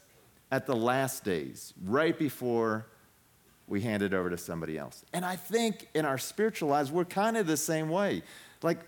at 0.52 0.66
the 0.66 0.76
last 0.76 1.24
days, 1.24 1.74
right 1.82 2.18
before 2.18 2.88
we 3.68 3.82
hand 3.82 4.04
it 4.04 4.14
over 4.14 4.30
to 4.30 4.38
somebody 4.38 4.78
else. 4.78 5.04
And 5.14 5.26
I 5.26 5.36
think 5.36 5.88
in 5.94 6.06
our 6.06 6.18
spiritual 6.18 6.70
lives, 6.70 6.92
we're 6.92 7.06
kind 7.06 7.36
of 7.38 7.48
the 7.48 7.58
same 7.58 7.90
way. 7.90 8.22
Like, 8.62 8.80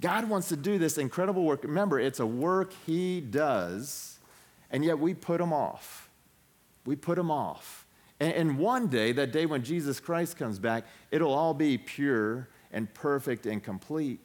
God 0.00 0.28
wants 0.28 0.48
to 0.48 0.56
do 0.56 0.78
this 0.78 0.98
incredible 0.98 1.44
work. 1.44 1.62
Remember, 1.62 1.98
it's 1.98 2.20
a 2.20 2.26
work 2.26 2.72
He 2.86 3.20
does, 3.20 4.18
and 4.70 4.84
yet 4.84 4.98
we 4.98 5.14
put 5.14 5.40
Him 5.40 5.52
off. 5.52 6.10
We 6.84 6.96
put 6.96 7.18
Him 7.18 7.30
off. 7.30 7.86
And, 8.20 8.32
and 8.34 8.58
one 8.58 8.88
day, 8.88 9.12
that 9.12 9.32
day 9.32 9.46
when 9.46 9.62
Jesus 9.62 10.00
Christ 10.00 10.36
comes 10.36 10.58
back, 10.58 10.84
it'll 11.10 11.32
all 11.32 11.54
be 11.54 11.78
pure 11.78 12.48
and 12.72 12.92
perfect 12.94 13.46
and 13.46 13.62
complete. 13.62 14.20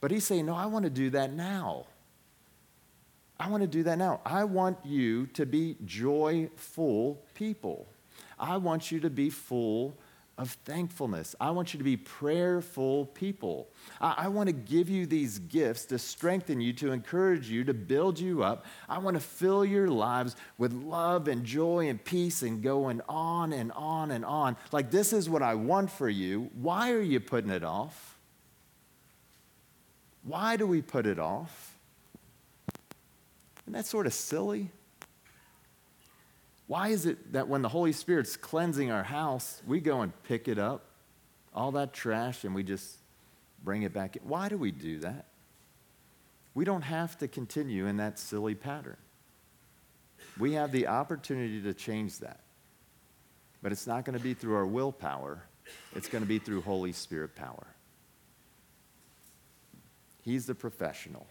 But 0.00 0.10
He's 0.10 0.24
saying, 0.24 0.46
No, 0.46 0.54
I 0.54 0.66
want 0.66 0.84
to 0.84 0.90
do 0.90 1.10
that 1.10 1.32
now. 1.32 1.86
I 3.40 3.48
want 3.48 3.62
to 3.62 3.68
do 3.68 3.84
that 3.84 3.98
now. 3.98 4.20
I 4.26 4.44
want 4.44 4.78
you 4.84 5.26
to 5.28 5.46
be 5.46 5.76
joyful 5.84 7.22
people. 7.34 7.86
I 8.38 8.56
want 8.56 8.90
you 8.90 9.00
to 9.00 9.10
be 9.10 9.30
full 9.30 9.96
of 10.38 10.52
thankfulness. 10.64 11.34
I 11.40 11.50
want 11.50 11.74
you 11.74 11.78
to 11.78 11.84
be 11.84 11.96
prayerful 11.96 13.06
people. 13.06 13.68
I, 14.00 14.14
I, 14.18 14.28
want 14.28 14.46
to 14.46 14.52
give 14.52 14.88
you 14.88 15.04
these 15.04 15.40
gifts 15.40 15.84
to 15.86 15.98
strengthen 15.98 16.60
you, 16.60 16.72
to 16.74 16.92
encourage 16.92 17.50
you, 17.50 17.64
to 17.64 17.74
build 17.74 18.20
you 18.20 18.44
up. 18.44 18.64
I 18.88 18.98
want 18.98 19.14
to 19.14 19.20
fill 19.20 19.64
your 19.64 19.88
lives 19.88 20.36
with 20.56 20.72
love 20.72 21.26
and 21.26 21.44
joy 21.44 21.88
and 21.88 22.02
peace 22.02 22.42
and 22.42 22.62
going 22.62 23.00
on 23.08 23.52
and 23.52 23.72
on 23.72 24.12
and 24.12 24.24
on. 24.24 24.56
Like, 24.70 24.92
this 24.92 25.12
is 25.12 25.28
what 25.28 25.42
I 25.42 25.54
want 25.56 25.90
for 25.90 26.08
you. 26.08 26.50
Why 26.54 26.92
are 26.92 27.02
you 27.02 27.18
putting 27.18 27.50
it 27.50 27.64
off? 27.64 28.16
Why 30.22 30.56
do 30.56 30.68
we 30.68 30.82
put 30.82 31.04
it 31.04 31.18
off? 31.18 31.76
Isn't 33.64 33.72
that 33.72 33.86
sort 33.86 34.06
of 34.06 34.14
silly? 34.14 34.70
Why 36.68 36.88
is 36.88 37.06
it 37.06 37.32
that 37.32 37.48
when 37.48 37.62
the 37.62 37.68
Holy 37.68 37.92
Spirit's 37.92 38.36
cleansing 38.36 38.90
our 38.90 39.02
house, 39.02 39.62
we 39.66 39.80
go 39.80 40.02
and 40.02 40.12
pick 40.24 40.48
it 40.48 40.58
up, 40.58 40.84
all 41.54 41.72
that 41.72 41.94
trash, 41.94 42.44
and 42.44 42.54
we 42.54 42.62
just 42.62 42.98
bring 43.64 43.82
it 43.82 43.92
back 43.94 44.16
in? 44.16 44.22
Why 44.22 44.50
do 44.50 44.58
we 44.58 44.70
do 44.70 45.00
that? 45.00 45.24
We 46.54 46.66
don't 46.66 46.82
have 46.82 47.16
to 47.18 47.28
continue 47.28 47.86
in 47.86 47.96
that 47.96 48.18
silly 48.18 48.54
pattern. 48.54 48.98
We 50.38 50.52
have 50.52 50.70
the 50.70 50.88
opportunity 50.88 51.62
to 51.62 51.72
change 51.72 52.18
that. 52.18 52.40
But 53.62 53.72
it's 53.72 53.86
not 53.86 54.04
going 54.04 54.16
to 54.16 54.22
be 54.22 54.34
through 54.34 54.54
our 54.54 54.66
willpower, 54.66 55.42
it's 55.94 56.08
going 56.08 56.22
to 56.22 56.28
be 56.28 56.38
through 56.38 56.60
Holy 56.60 56.92
Spirit 56.92 57.34
power. 57.34 57.66
He's 60.22 60.44
the 60.44 60.54
professional, 60.54 61.26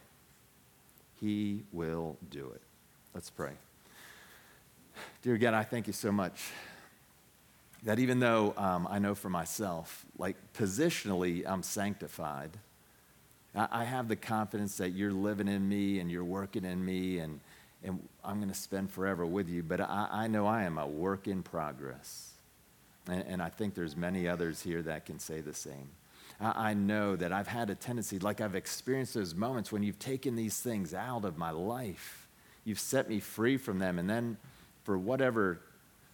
He 1.20 1.62
will 1.72 2.18
do 2.28 2.50
it. 2.52 2.62
Let's 3.14 3.30
pray. 3.30 3.52
Dear 5.22 5.38
God, 5.38 5.54
I 5.54 5.64
thank 5.64 5.86
you 5.86 5.92
so 5.92 6.12
much 6.12 6.40
That 7.84 7.98
even 7.98 8.18
though 8.18 8.54
um, 8.56 8.88
I 8.90 8.98
know 8.98 9.14
for 9.14 9.30
myself, 9.30 10.04
like 10.18 10.36
positionally, 10.52 11.44
I'm 11.46 11.62
sanctified, 11.62 12.50
I, 13.54 13.68
I 13.70 13.84
have 13.84 14.08
the 14.08 14.16
confidence 14.16 14.78
that 14.78 14.90
you're 14.90 15.12
living 15.12 15.46
in 15.46 15.68
me 15.68 16.00
and 16.00 16.10
you're 16.10 16.24
working 16.24 16.64
in 16.64 16.84
me, 16.84 17.18
and, 17.18 17.38
and 17.84 18.00
I'm 18.24 18.38
going 18.38 18.48
to 18.48 18.54
spend 18.54 18.90
forever 18.90 19.24
with 19.24 19.48
you. 19.48 19.62
But 19.62 19.80
I, 19.80 20.08
I 20.10 20.26
know 20.26 20.46
I 20.46 20.64
am 20.64 20.76
a 20.78 20.86
work 20.86 21.28
in 21.28 21.42
progress. 21.42 22.32
And, 23.06 23.24
and 23.28 23.42
I 23.42 23.48
think 23.48 23.74
there's 23.74 23.96
many 23.96 24.26
others 24.28 24.60
here 24.60 24.82
that 24.82 25.06
can 25.06 25.20
say 25.20 25.40
the 25.40 25.54
same. 25.54 25.88
I, 26.40 26.70
I 26.70 26.74
know 26.74 27.14
that 27.14 27.32
I've 27.32 27.46
had 27.46 27.70
a 27.70 27.76
tendency, 27.76 28.18
like 28.18 28.40
I've 28.40 28.56
experienced 28.56 29.14
those 29.14 29.36
moments 29.36 29.70
when 29.70 29.84
you've 29.84 30.00
taken 30.00 30.34
these 30.34 30.60
things 30.60 30.94
out 30.94 31.24
of 31.24 31.38
my 31.38 31.50
life. 31.50 32.26
You've 32.64 32.80
set 32.80 33.08
me 33.08 33.20
free 33.20 33.56
from 33.56 33.78
them. 33.78 34.00
And 34.00 34.10
then, 34.10 34.36
for 34.88 34.96
whatever 34.96 35.60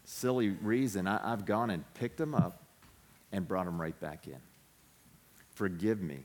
silly 0.02 0.48
reason, 0.48 1.06
I, 1.06 1.32
I've 1.32 1.44
gone 1.44 1.70
and 1.70 1.84
picked 1.94 2.16
them 2.16 2.34
up 2.34 2.60
and 3.30 3.46
brought 3.46 3.66
them 3.66 3.80
right 3.80 3.98
back 4.00 4.26
in. 4.26 4.40
Forgive 5.54 6.02
me. 6.02 6.24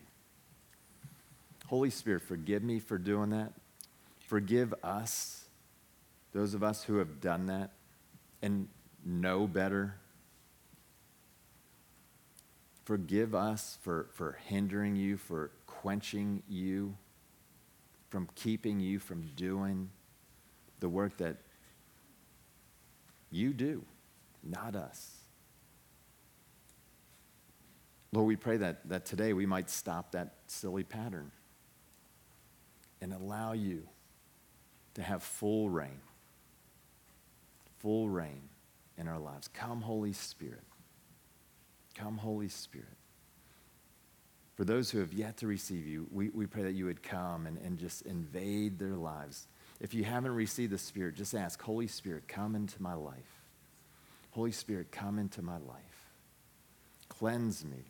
Holy 1.68 1.92
Spirit, 1.92 2.24
forgive 2.24 2.64
me 2.64 2.80
for 2.80 2.98
doing 2.98 3.30
that. 3.30 3.54
Forgive 4.26 4.74
us, 4.84 5.46
those 6.34 6.56
of 6.56 6.64
us 6.64 6.84
who 6.84 6.98
have 6.98 7.22
done 7.22 7.46
that 7.46 7.70
and 8.42 8.68
know 9.06 9.46
better. 9.46 9.94
Forgive 12.84 13.36
us 13.36 13.78
for, 13.84 14.08
for 14.14 14.40
hindering 14.48 14.96
you, 14.96 15.18
for 15.18 15.52
quenching 15.68 16.42
you, 16.50 16.96
from 18.10 18.28
keeping 18.34 18.80
you 18.80 18.98
from 18.98 19.30
doing 19.36 19.92
the 20.80 20.90
work 20.90 21.16
that 21.18 21.36
you 23.32 23.54
do, 23.54 23.86
not 24.44 24.76
us. 24.76 25.16
Lord, 28.12 28.28
we 28.28 28.36
pray 28.36 28.58
that, 28.58 28.88
that 28.90 29.06
today 29.06 29.34
we 29.34 29.46
might 29.46 29.70
stop 29.70 30.14
that 30.14 30.34
silly 30.48 30.84
pattern 30.84 31.32
and 33.02 33.14
allow 33.14 33.54
you 33.54 33.88
to 34.96 35.02
have 35.02 35.22
full 35.22 35.70
reign, 35.70 36.02
full 37.80 38.10
reign 38.10 38.50
in 38.98 39.08
our 39.08 39.20
lives. 39.20 39.48
Come, 39.48 39.82
Holy 39.82 40.14
Spirit. 40.14 40.64
Come, 41.96 42.18
Holy 42.18 42.50
Spirit. 42.50 42.88
For 44.56 44.66
those 44.66 44.92
who 44.92 45.00
have 45.00 45.14
yet 45.14 45.38
to 45.38 45.48
receive 45.48 45.88
you, 45.88 46.08
we, 46.12 46.30
we 46.30 46.46
pray 46.46 46.64
that 46.64 46.74
you 46.74 46.86
would 46.86 47.02
come 47.02 47.46
and, 47.46 47.58
and 47.60 47.78
just 47.78 48.02
invade 48.02 48.78
their 48.78 48.96
lives. 48.96 49.48
If 49.80 49.94
you 49.94 50.04
haven't 50.04 50.34
received 50.34 50.74
the 50.74 50.78
Spirit, 50.78 51.16
just 51.16 51.34
ask, 51.34 51.62
Holy 51.62 51.88
Spirit, 51.88 52.28
come 52.28 52.56
into 52.56 52.82
my 52.82 52.94
life. 52.94 53.16
Holy 54.32 54.52
Spirit, 54.52 54.92
come 54.92 55.18
into 55.18 55.42
my 55.42 55.58
life. 55.58 56.12
Cleanse 57.08 57.64
me. 57.64 57.86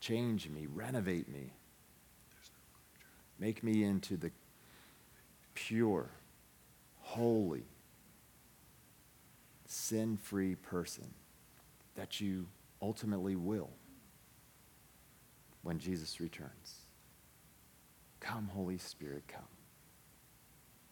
Change 0.00 0.48
me. 0.48 0.66
Renovate 0.66 1.28
me. 1.28 1.52
Make 3.38 3.62
me 3.62 3.84
into 3.84 4.16
the 4.16 4.30
pure, 5.54 6.10
holy, 7.00 7.64
sin 9.66 10.16
free 10.16 10.54
person 10.54 11.14
that 11.94 12.20
you 12.20 12.46
ultimately 12.82 13.36
will 13.36 13.70
when 15.62 15.78
Jesus 15.78 16.20
returns. 16.20 16.80
Come, 18.20 18.48
Holy 18.48 18.78
Spirit, 18.78 19.24
come. 19.28 19.42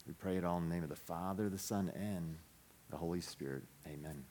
We 0.08 0.14
pray 0.14 0.38
it 0.38 0.44
all 0.44 0.56
in 0.56 0.70
the 0.70 0.74
name 0.74 0.82
of 0.82 0.88
the 0.88 0.96
Father, 0.96 1.50
the 1.50 1.58
Son, 1.58 1.92
and 1.94 2.38
the 2.88 2.96
Holy 2.96 3.20
Spirit. 3.20 3.64
Amen. 3.86 4.24